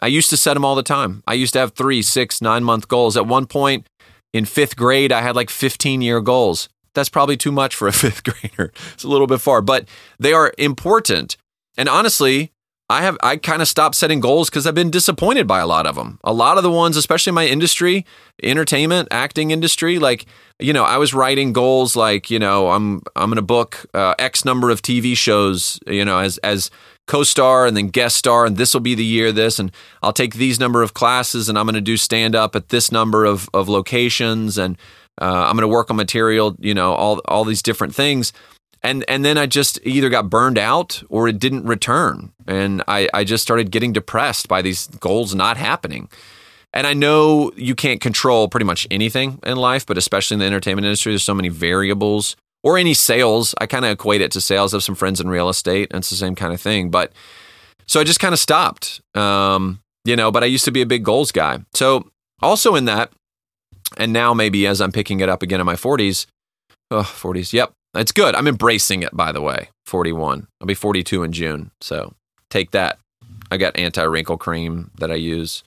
I 0.01 0.07
used 0.07 0.29
to 0.29 0.37
set 0.37 0.53
them 0.53 0.63
all 0.63 0.75
the 0.75 0.83
time. 0.83 1.23
I 1.27 1.33
used 1.33 1.51
to 1.53 1.59
have 1.59 1.73
three, 1.73 2.01
six, 2.01 2.41
nine 2.41 2.63
month 2.63 2.87
goals. 2.87 3.17
At 3.17 3.27
one 3.27 3.47
point 3.47 3.85
in 4.31 4.45
fifth 4.45 4.77
grade, 4.77 5.11
I 5.11 5.21
had 5.21 5.35
like 5.35 5.49
15 5.49 6.01
year 6.01 6.21
goals. 6.21 6.69
That's 6.93 7.09
probably 7.09 7.35
too 7.35 7.51
much 7.51 7.75
for 7.75 7.89
a 7.89 7.93
fifth 8.03 8.23
grader. 8.23 8.71
It's 8.93 9.03
a 9.03 9.09
little 9.09 9.27
bit 9.27 9.41
far, 9.41 9.61
but 9.61 9.89
they 10.19 10.31
are 10.31 10.53
important. 10.57 11.35
And 11.77 11.89
honestly, 11.89 12.53
I 12.91 13.03
have 13.03 13.17
I 13.21 13.37
kind 13.37 13.61
of 13.61 13.67
stopped 13.67 13.95
setting 13.95 14.19
goals 14.19 14.49
because 14.49 14.65
I've 14.65 14.73
been 14.73 14.89
disappointed 14.89 15.45
by 15.45 15.59
a 15.59 15.67
lot 15.67 15.85
of 15.85 15.95
them. 15.95 16.19
A 16.23 16.33
lot 16.33 16.57
of 16.57 16.63
the 16.63 16.71
ones, 16.71 16.97
especially 16.97 17.29
in 17.29 17.35
my 17.35 17.45
industry, 17.45 18.03
entertainment, 18.41 19.07
acting 19.11 19.51
industry, 19.51 19.99
like 19.99 20.25
you 20.57 20.73
know, 20.73 20.83
I 20.83 20.97
was 20.97 21.13
writing 21.13 21.53
goals 21.53 21.95
like 21.95 22.31
you 22.31 22.39
know 22.39 22.71
I'm 22.71 23.03
I'm 23.15 23.31
to 23.33 23.43
book 23.43 23.85
uh, 23.93 24.15
X 24.17 24.43
number 24.43 24.71
of 24.71 24.81
TV 24.81 25.15
shows, 25.15 25.79
you 25.85 26.03
know, 26.03 26.17
as 26.17 26.39
as 26.39 26.71
co-star 27.05 27.65
and 27.65 27.75
then 27.75 27.87
guest 27.87 28.15
star 28.15 28.45
and 28.45 28.55
this 28.55 28.71
will 28.71 28.81
be 28.81 28.93
the 28.93 29.05
year 29.05 29.31
this 29.31 29.57
and 29.57 29.71
I'll 30.03 30.13
take 30.13 30.35
these 30.35 30.59
number 30.59 30.83
of 30.83 30.93
classes 30.93 31.49
and 31.49 31.57
I'm 31.57 31.65
going 31.65 31.73
to 31.73 31.81
do 31.81 31.97
stand 31.97 32.35
up 32.35 32.55
at 32.55 32.69
this 32.69 32.91
number 32.91 33.25
of 33.25 33.49
of 33.53 33.67
locations 33.67 34.57
and 34.57 34.77
uh, 35.19 35.45
I'm 35.47 35.55
going 35.55 35.61
to 35.61 35.67
work 35.67 35.89
on 35.89 35.97
material, 35.97 36.55
you 36.59 36.73
know, 36.73 36.93
all 36.93 37.19
all 37.27 37.45
these 37.45 37.61
different 37.61 37.93
things. 37.93 38.33
And 38.81 39.03
and 39.07 39.25
then 39.25 39.37
I 39.37 39.45
just 39.45 39.79
either 39.83 40.09
got 40.09 40.29
burned 40.29 40.57
out 40.57 41.03
or 41.09 41.27
it 41.27 41.39
didn't 41.39 41.65
return. 41.65 42.31
And 42.47 42.83
I, 42.87 43.09
I 43.13 43.23
just 43.23 43.43
started 43.43 43.71
getting 43.71 43.93
depressed 43.93 44.47
by 44.47 44.61
these 44.61 44.87
goals 44.87 45.35
not 45.35 45.57
happening. 45.57 46.09
And 46.73 46.85
I 46.85 46.93
know 46.93 47.51
you 47.55 47.75
can't 47.75 47.99
control 47.99 48.47
pretty 48.47 48.65
much 48.65 48.87
anything 48.91 49.39
in 49.43 49.57
life, 49.57 49.85
but 49.85 49.97
especially 49.97 50.35
in 50.35 50.39
the 50.39 50.45
entertainment 50.45 50.85
industry, 50.85 51.11
there's 51.11 51.23
so 51.23 51.33
many 51.33 51.49
variables 51.49 52.35
or 52.63 52.77
any 52.77 52.93
sales. 52.93 53.55
I 53.59 53.65
kind 53.65 53.85
of 53.85 53.91
equate 53.91 54.21
it 54.21 54.31
to 54.31 54.41
sales. 54.41 54.73
I 54.73 54.77
have 54.77 54.83
some 54.83 54.95
friends 54.95 55.19
in 55.19 55.29
real 55.29 55.49
estate, 55.49 55.87
and 55.91 55.99
it's 55.99 56.09
the 56.09 56.15
same 56.15 56.35
kind 56.35 56.53
of 56.53 56.61
thing. 56.61 56.89
But 56.89 57.11
so 57.87 57.99
I 57.99 58.03
just 58.03 58.19
kind 58.19 58.33
of 58.33 58.39
stopped, 58.39 59.01
um, 59.15 59.81
you 60.05 60.15
know. 60.15 60.31
But 60.31 60.43
I 60.43 60.47
used 60.47 60.65
to 60.65 60.71
be 60.71 60.81
a 60.81 60.85
big 60.85 61.03
goals 61.03 61.31
guy. 61.31 61.59
So 61.73 62.07
also 62.41 62.75
in 62.75 62.85
that, 62.85 63.11
and 63.97 64.13
now 64.13 64.33
maybe 64.33 64.67
as 64.67 64.79
I'm 64.79 64.91
picking 64.91 65.21
it 65.21 65.29
up 65.29 65.41
again 65.41 65.59
in 65.59 65.65
my 65.65 65.75
40s, 65.75 66.27
oh, 66.91 67.01
40s, 67.01 67.51
yep, 67.51 67.71
it's 67.95 68.11
good. 68.11 68.35
I'm 68.35 68.47
embracing 68.47 69.03
it. 69.03 69.15
By 69.15 69.31
the 69.31 69.41
way, 69.41 69.69
41. 69.85 70.47
I'll 70.61 70.67
be 70.67 70.73
42 70.73 71.23
in 71.23 71.31
June. 71.31 71.71
So 71.81 72.13
take 72.49 72.71
that. 72.71 72.99
I 73.51 73.57
got 73.57 73.77
anti 73.77 74.03
wrinkle 74.03 74.37
cream 74.37 74.91
that 74.99 75.11
I 75.11 75.15
use. 75.15 75.63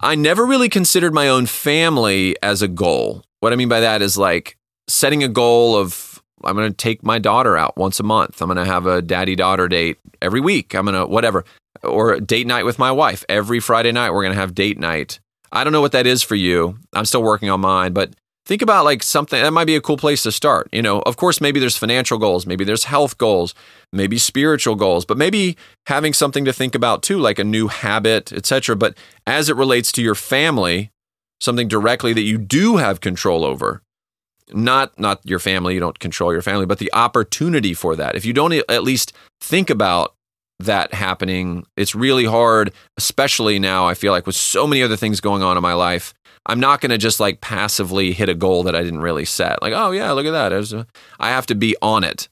I 0.00 0.14
never 0.14 0.46
really 0.46 0.68
considered 0.68 1.12
my 1.12 1.28
own 1.28 1.46
family 1.46 2.36
as 2.42 2.62
a 2.62 2.68
goal. 2.68 3.24
What 3.40 3.52
I 3.52 3.56
mean 3.56 3.68
by 3.68 3.80
that 3.80 4.00
is 4.00 4.16
like 4.16 4.56
setting 4.86 5.22
a 5.22 5.28
goal 5.28 5.76
of 5.76 6.22
I'm 6.44 6.56
going 6.56 6.70
to 6.70 6.76
take 6.76 7.02
my 7.02 7.18
daughter 7.18 7.56
out 7.56 7.76
once 7.76 7.98
a 7.98 8.04
month. 8.04 8.40
I'm 8.40 8.48
going 8.48 8.58
to 8.58 8.64
have 8.64 8.86
a 8.86 9.02
daddy 9.02 9.34
daughter 9.34 9.68
date 9.68 9.98
every 10.22 10.40
week. 10.40 10.74
I'm 10.74 10.86
going 10.86 10.96
to 10.96 11.06
whatever 11.06 11.44
or 11.82 12.20
date 12.20 12.46
night 12.46 12.64
with 12.64 12.78
my 12.78 12.92
wife 12.92 13.24
every 13.28 13.60
Friday 13.60 13.92
night. 13.92 14.10
We're 14.10 14.22
going 14.22 14.34
to 14.34 14.40
have 14.40 14.54
date 14.54 14.78
night. 14.78 15.20
I 15.50 15.64
don't 15.64 15.72
know 15.72 15.80
what 15.80 15.92
that 15.92 16.06
is 16.06 16.22
for 16.22 16.34
you. 16.34 16.78
I'm 16.92 17.04
still 17.04 17.22
working 17.22 17.50
on 17.50 17.60
mine, 17.60 17.92
but 17.92 18.14
think 18.48 18.62
about 18.62 18.86
like 18.86 19.02
something 19.02 19.40
that 19.40 19.52
might 19.52 19.66
be 19.66 19.76
a 19.76 19.80
cool 19.80 19.98
place 19.98 20.22
to 20.22 20.32
start. 20.32 20.68
You 20.72 20.80
know, 20.80 21.02
of 21.02 21.16
course, 21.16 21.40
maybe 21.40 21.60
there's 21.60 21.76
financial 21.76 22.16
goals, 22.18 22.46
maybe 22.46 22.64
there's 22.64 22.84
health 22.84 23.18
goals, 23.18 23.54
maybe 23.92 24.16
spiritual 24.18 24.74
goals, 24.74 25.04
but 25.04 25.18
maybe 25.18 25.56
having 25.86 26.14
something 26.14 26.46
to 26.46 26.52
think 26.52 26.74
about 26.74 27.02
too, 27.02 27.18
like 27.18 27.38
a 27.38 27.44
new 27.44 27.68
habit, 27.68 28.32
etc. 28.32 28.74
But 28.74 28.96
as 29.26 29.50
it 29.50 29.56
relates 29.56 29.92
to 29.92 30.02
your 30.02 30.14
family, 30.14 30.90
something 31.40 31.68
directly 31.68 32.14
that 32.14 32.22
you 32.22 32.38
do 32.38 32.78
have 32.78 33.00
control 33.00 33.44
over 33.44 33.82
not 34.54 34.98
not 34.98 35.20
your 35.24 35.38
family 35.38 35.74
you 35.74 35.80
don't 35.80 35.98
control 35.98 36.32
your 36.32 36.40
family 36.40 36.64
but 36.64 36.78
the 36.78 36.90
opportunity 36.94 37.74
for 37.74 37.94
that 37.94 38.14
if 38.14 38.24
you 38.24 38.32
don't 38.32 38.54
at 38.70 38.82
least 38.82 39.12
think 39.42 39.68
about 39.68 40.14
that 40.58 40.94
happening 40.94 41.66
it's 41.76 41.94
really 41.94 42.24
hard 42.24 42.72
especially 42.96 43.58
now 43.58 43.86
i 43.86 43.92
feel 43.92 44.10
like 44.10 44.26
with 44.26 44.34
so 44.34 44.66
many 44.66 44.82
other 44.82 44.96
things 44.96 45.20
going 45.20 45.42
on 45.42 45.58
in 45.58 45.62
my 45.62 45.74
life 45.74 46.14
i'm 46.46 46.60
not 46.60 46.80
going 46.80 46.90
to 46.90 46.98
just 46.98 47.20
like 47.20 47.40
passively 47.40 48.12
hit 48.12 48.28
a 48.28 48.34
goal 48.34 48.62
that 48.62 48.74
i 48.74 48.82
didn't 48.82 49.00
really 49.00 49.24
set 49.24 49.60
like 49.62 49.72
oh 49.72 49.90
yeah 49.90 50.10
look 50.12 50.26
at 50.26 50.32
that 50.32 50.52
a, 50.52 50.78
uh, 50.78 50.84
I 51.18 51.30
have 51.30 51.46
to 51.46 51.54
be 51.54 51.76
on 51.82 52.04
it 52.04 52.28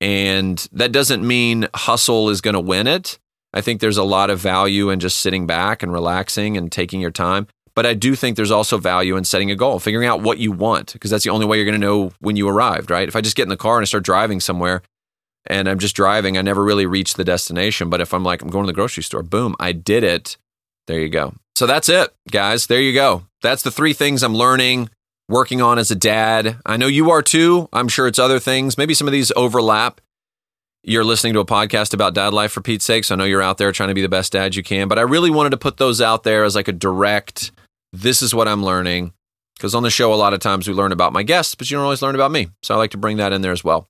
and 0.00 0.66
that 0.72 0.92
doesn't 0.92 1.26
mean 1.26 1.68
hustle 1.74 2.30
is 2.30 2.40
going 2.40 2.54
to 2.54 2.60
win 2.60 2.86
it 2.86 3.18
i 3.54 3.60
think 3.60 3.80
there's 3.80 3.96
a 3.96 4.04
lot 4.04 4.30
of 4.30 4.38
value 4.38 4.90
in 4.90 5.00
just 5.00 5.20
sitting 5.20 5.46
back 5.46 5.82
and 5.82 5.92
relaxing 5.92 6.56
and 6.56 6.70
taking 6.70 7.00
your 7.00 7.10
time 7.10 7.46
but 7.76 7.84
I 7.84 7.92
do 7.92 8.16
think 8.16 8.36
there's 8.36 8.50
also 8.50 8.78
value 8.78 9.18
in 9.18 9.24
setting 9.24 9.50
a 9.50 9.54
goal, 9.54 9.78
figuring 9.78 10.08
out 10.08 10.22
what 10.22 10.38
you 10.38 10.50
want, 10.50 10.94
because 10.94 11.10
that's 11.10 11.24
the 11.24 11.30
only 11.30 11.44
way 11.44 11.58
you're 11.58 11.66
going 11.66 11.78
to 11.78 11.86
know 11.86 12.10
when 12.20 12.34
you 12.34 12.48
arrived, 12.48 12.90
right? 12.90 13.06
If 13.06 13.14
I 13.14 13.20
just 13.20 13.36
get 13.36 13.42
in 13.42 13.50
the 13.50 13.56
car 13.56 13.76
and 13.76 13.82
I 13.82 13.84
start 13.84 14.02
driving 14.02 14.40
somewhere 14.40 14.80
and 15.46 15.68
I'm 15.68 15.78
just 15.78 15.94
driving, 15.94 16.38
I 16.38 16.42
never 16.42 16.64
really 16.64 16.86
reach 16.86 17.14
the 17.14 17.24
destination. 17.24 17.90
But 17.90 18.00
if 18.00 18.14
I'm 18.14 18.24
like, 18.24 18.40
I'm 18.40 18.48
going 18.48 18.64
to 18.64 18.72
the 18.72 18.74
grocery 18.74 19.02
store, 19.02 19.22
boom, 19.22 19.54
I 19.60 19.72
did 19.72 20.04
it. 20.04 20.38
There 20.86 21.00
you 21.00 21.08
go. 21.08 21.34
So 21.56 21.66
that's 21.66 21.88
it, 21.88 22.14
guys. 22.30 22.66
There 22.66 22.80
you 22.80 22.92
go. 22.92 23.24
That's 23.42 23.62
the 23.62 23.70
three 23.70 23.92
things 23.92 24.22
I'm 24.22 24.34
learning, 24.34 24.90
working 25.28 25.62
on 25.62 25.78
as 25.78 25.90
a 25.90 25.96
dad. 25.96 26.58
I 26.66 26.76
know 26.76 26.86
you 26.86 27.10
are 27.10 27.22
too. 27.22 27.68
I'm 27.72 27.88
sure 27.88 28.06
it's 28.06 28.18
other 28.18 28.38
things. 28.38 28.78
Maybe 28.78 28.94
some 28.94 29.08
of 29.08 29.12
these 29.12 29.32
overlap. 29.36 30.00
You're 30.82 31.04
listening 31.04 31.32
to 31.32 31.40
a 31.40 31.46
podcast 31.46 31.94
about 31.94 32.14
dad 32.14 32.32
life 32.32 32.52
for 32.52 32.60
Pete's 32.60 32.84
sake. 32.84 33.04
So 33.04 33.14
I 33.14 33.18
know 33.18 33.24
you're 33.24 33.42
out 33.42 33.58
there 33.58 33.72
trying 33.72 33.88
to 33.88 33.94
be 33.94 34.02
the 34.02 34.08
best 34.08 34.32
dad 34.32 34.54
you 34.54 34.62
can. 34.62 34.86
But 34.86 34.98
I 34.98 35.02
really 35.02 35.30
wanted 35.30 35.50
to 35.50 35.56
put 35.56 35.78
those 35.78 36.00
out 36.00 36.22
there 36.22 36.44
as 36.44 36.54
like 36.54 36.68
a 36.68 36.72
direct 36.72 37.50
this 37.92 38.22
is 38.22 38.34
what 38.34 38.48
I'm 38.48 38.64
learning. 38.64 39.12
Because 39.56 39.74
on 39.74 39.82
the 39.82 39.90
show, 39.90 40.12
a 40.12 40.16
lot 40.16 40.34
of 40.34 40.40
times 40.40 40.68
we 40.68 40.74
learn 40.74 40.92
about 40.92 41.14
my 41.14 41.22
guests, 41.22 41.54
but 41.54 41.70
you 41.70 41.76
don't 41.76 41.84
always 41.84 42.02
learn 42.02 42.14
about 42.14 42.30
me. 42.30 42.48
So 42.62 42.74
I 42.74 42.76
like 42.76 42.90
to 42.90 42.98
bring 42.98 43.16
that 43.16 43.32
in 43.32 43.40
there 43.40 43.52
as 43.52 43.64
well. 43.64 43.88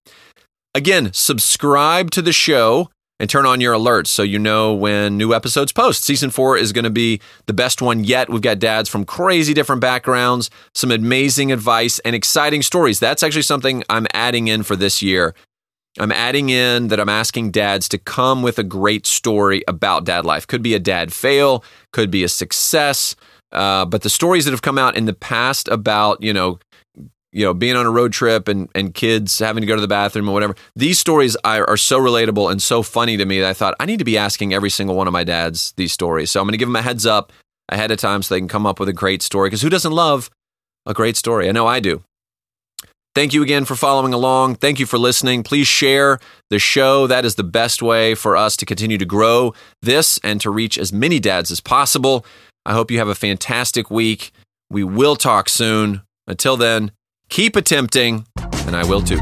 Again, 0.74 1.12
subscribe 1.12 2.12
to 2.12 2.22
the 2.22 2.32
show 2.32 2.90
and 3.18 3.30
turn 3.30 3.46
on 3.46 3.60
your 3.60 3.74
alerts 3.74 4.08
so 4.08 4.22
you 4.22 4.38
know 4.38 4.74
when 4.74 5.16
new 5.16 5.32
episodes 5.32 5.72
post. 5.72 6.04
Season 6.04 6.30
four 6.30 6.56
is 6.56 6.72
going 6.72 6.84
to 6.84 6.90
be 6.90 7.20
the 7.46 7.52
best 7.52 7.80
one 7.80 8.04
yet. 8.04 8.28
We've 8.28 8.42
got 8.42 8.58
dads 8.58 8.88
from 8.88 9.04
crazy 9.04 9.54
different 9.54 9.80
backgrounds, 9.80 10.50
some 10.74 10.90
amazing 10.90 11.52
advice, 11.52 11.98
and 12.00 12.14
exciting 12.14 12.62
stories. 12.62 13.00
That's 13.00 13.22
actually 13.22 13.42
something 13.42 13.82
I'm 13.88 14.06
adding 14.12 14.48
in 14.48 14.62
for 14.62 14.76
this 14.76 15.02
year. 15.02 15.34
I'm 15.98 16.12
adding 16.12 16.50
in 16.50 16.88
that 16.88 17.00
I'm 17.00 17.08
asking 17.08 17.52
dads 17.52 17.88
to 17.88 17.98
come 17.98 18.42
with 18.42 18.58
a 18.58 18.62
great 18.62 19.06
story 19.06 19.62
about 19.66 20.04
dad 20.04 20.26
life. 20.26 20.46
Could 20.46 20.62
be 20.62 20.74
a 20.74 20.78
dad 20.78 21.12
fail, 21.12 21.64
could 21.92 22.10
be 22.10 22.22
a 22.22 22.28
success, 22.28 23.16
uh, 23.52 23.86
but 23.86 24.02
the 24.02 24.10
stories 24.10 24.44
that 24.44 24.50
have 24.50 24.62
come 24.62 24.76
out 24.78 24.96
in 24.96 25.06
the 25.06 25.14
past 25.14 25.68
about 25.68 26.22
you 26.22 26.32
know 26.32 26.58
you 27.32 27.44
know 27.44 27.54
being 27.54 27.76
on 27.76 27.86
a 27.86 27.90
road 27.90 28.12
trip 28.12 28.48
and 28.48 28.68
and 28.74 28.94
kids 28.94 29.38
having 29.38 29.60
to 29.60 29.66
go 29.66 29.74
to 29.74 29.80
the 29.80 29.88
bathroom 29.88 30.28
or 30.28 30.32
whatever 30.32 30.54
these 30.74 30.98
stories 30.98 31.36
are, 31.44 31.68
are 31.68 31.76
so 31.76 31.98
relatable 31.98 32.50
and 32.50 32.62
so 32.62 32.82
funny 32.82 33.16
to 33.16 33.24
me 33.24 33.40
that 33.40 33.48
i 33.48 33.52
thought 33.52 33.74
i 33.80 33.86
need 33.86 33.98
to 33.98 34.04
be 34.04 34.16
asking 34.16 34.54
every 34.54 34.70
single 34.70 34.94
one 34.94 35.06
of 35.06 35.12
my 35.12 35.24
dads 35.24 35.72
these 35.76 35.92
stories 35.92 36.30
so 36.30 36.40
i'm 36.40 36.46
going 36.46 36.52
to 36.52 36.58
give 36.58 36.68
them 36.68 36.76
a 36.76 36.82
heads 36.82 37.04
up 37.04 37.32
ahead 37.68 37.90
of 37.90 37.98
time 37.98 38.22
so 38.22 38.34
they 38.34 38.40
can 38.40 38.48
come 38.48 38.66
up 38.66 38.78
with 38.78 38.88
a 38.88 38.92
great 38.92 39.22
story. 39.22 39.48
Because 39.48 39.62
who 39.62 39.70
doesn't 39.70 39.92
love 39.92 40.30
a 40.84 40.94
great 40.94 41.16
story? 41.16 41.48
I 41.48 41.52
know 41.52 41.66
I 41.66 41.80
do. 41.80 42.02
Thank 43.14 43.32
you 43.32 43.42
again 43.42 43.64
for 43.64 43.74
following 43.76 44.12
along. 44.12 44.56
Thank 44.56 44.78
you 44.78 44.84
for 44.84 44.98
listening. 44.98 45.42
Please 45.42 45.66
share 45.66 46.18
the 46.50 46.58
show. 46.58 47.06
That 47.06 47.24
is 47.24 47.36
the 47.36 47.44
best 47.44 47.80
way 47.80 48.14
for 48.14 48.36
us 48.36 48.58
to 48.58 48.66
continue 48.66 48.98
to 48.98 49.06
grow 49.06 49.54
this 49.80 50.18
and 50.22 50.38
to 50.42 50.50
reach 50.50 50.76
as 50.76 50.92
many 50.92 51.18
dads 51.18 51.50
as 51.50 51.60
possible. 51.60 52.26
I 52.66 52.74
hope 52.74 52.90
you 52.90 52.98
have 52.98 53.08
a 53.08 53.14
fantastic 53.14 53.90
week. 53.90 54.32
We 54.70 54.84
will 54.84 55.16
talk 55.16 55.48
soon. 55.48 56.02
Until 56.26 56.56
then, 56.56 56.90
keep 57.28 57.56
attempting, 57.56 58.26
and 58.66 58.76
I 58.76 58.84
will 58.84 59.02
too. 59.02 59.20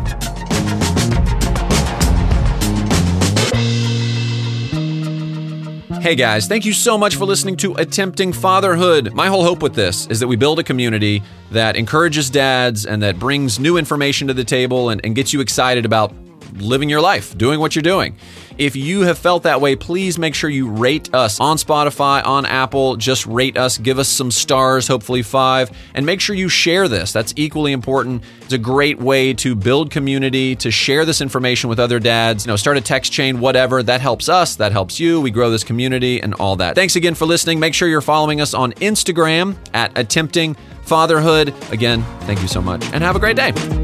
Hey 6.01 6.17
guys, 6.17 6.47
thank 6.47 6.67
you 6.67 6.75
so 6.75 6.99
much 6.99 7.17
for 7.17 7.25
listening 7.25 7.57
to 7.57 7.73
Attempting 7.77 8.35
Fatherhood. 8.35 9.15
My 9.15 9.29
whole 9.29 9.43
hope 9.43 9.63
with 9.63 9.75
this 9.75 10.07
is 10.09 10.21
that 10.21 10.29
we 10.29 10.37
build 10.37 10.59
a 10.59 10.63
community 10.63 11.23
that 11.51 11.77
encourages 11.77 12.29
dads 12.29 12.85
and 12.85 13.03
that 13.03 13.19
brings 13.19 13.59
new 13.59 13.79
information 13.79 14.29
to 14.29 14.35
the 14.35 14.45
table 14.45 14.91
and, 14.91 15.01
and 15.03 15.15
gets 15.15 15.33
you 15.33 15.41
excited 15.41 15.87
about 15.87 16.13
living 16.57 16.91
your 16.91 17.01
life, 17.01 17.37
doing 17.39 17.59
what 17.59 17.75
you're 17.75 17.83
doing. 17.83 18.19
If 18.59 18.77
you 18.77 19.03
have 19.03 19.19
felt 19.19 19.43
that 19.45 19.61
way, 19.61 19.75
please 19.77 20.19
make 20.19 20.35
sure 20.35 20.49
you 20.49 20.69
rate 20.69 21.13
us 21.15 21.41
on 21.41 21.57
Spotify, 21.57 22.25
on 22.25 22.47
Apple. 22.47 22.97
Just 22.97 23.27
rate 23.27 23.57
us, 23.57 23.79
give 23.79 23.99
us 23.99 24.09
some 24.09 24.31
stars, 24.31 24.87
hopefully 24.87 25.23
five, 25.23 25.71
and 25.95 26.07
make 26.07 26.21
sure 26.21 26.37
you 26.37 26.49
share 26.49 26.87
this. 26.89 27.13
That's 27.13 27.35
equally 27.37 27.73
important. 27.73 28.23
It's 28.43 28.53
a 28.53 28.59
great 28.59 28.99
way 28.99 29.35
to 29.35 29.55
build 29.55 29.91
community, 29.91 30.55
to 30.57 30.71
share 30.71 31.05
this 31.05 31.21
information 31.21 31.69
with 31.69 31.81
other 31.81 31.99
dads. 31.99 32.47
You 32.47 32.53
know, 32.53 32.57
start 32.57 32.77
a 32.77 32.81
text 32.81 33.13
chain, 33.13 33.41
whatever. 33.41 33.83
That 33.83 34.01
helps 34.01 34.29
us, 34.29 34.57
that 34.57 34.73
helps 34.73 35.01
you. 35.01 35.21
We 35.21 35.31
grow 35.31 35.51
this 35.51 35.65
community 35.65 36.21
and 36.23 36.35
all 36.35 36.57
that. 36.57 36.75
Thanks 36.75 36.97
again 36.97 37.15
for 37.15 37.27
listening. 37.27 37.59
Make 37.59 37.75
sure 37.75 37.89
you're 37.89 38.01
following 38.01 38.41
us 38.41 38.55
on 38.55 38.73
Instagram 38.75 39.57
at 39.73 39.97
attempting 39.99 40.55
fatherhood. 40.83 41.55
Again, 41.73 42.03
thank 42.21 42.41
you 42.43 42.49
so 42.49 42.61
much 42.61 42.85
and 42.93 43.03
have 43.03 43.17
a 43.17 43.21
great 43.21 43.37
day. 43.37 43.84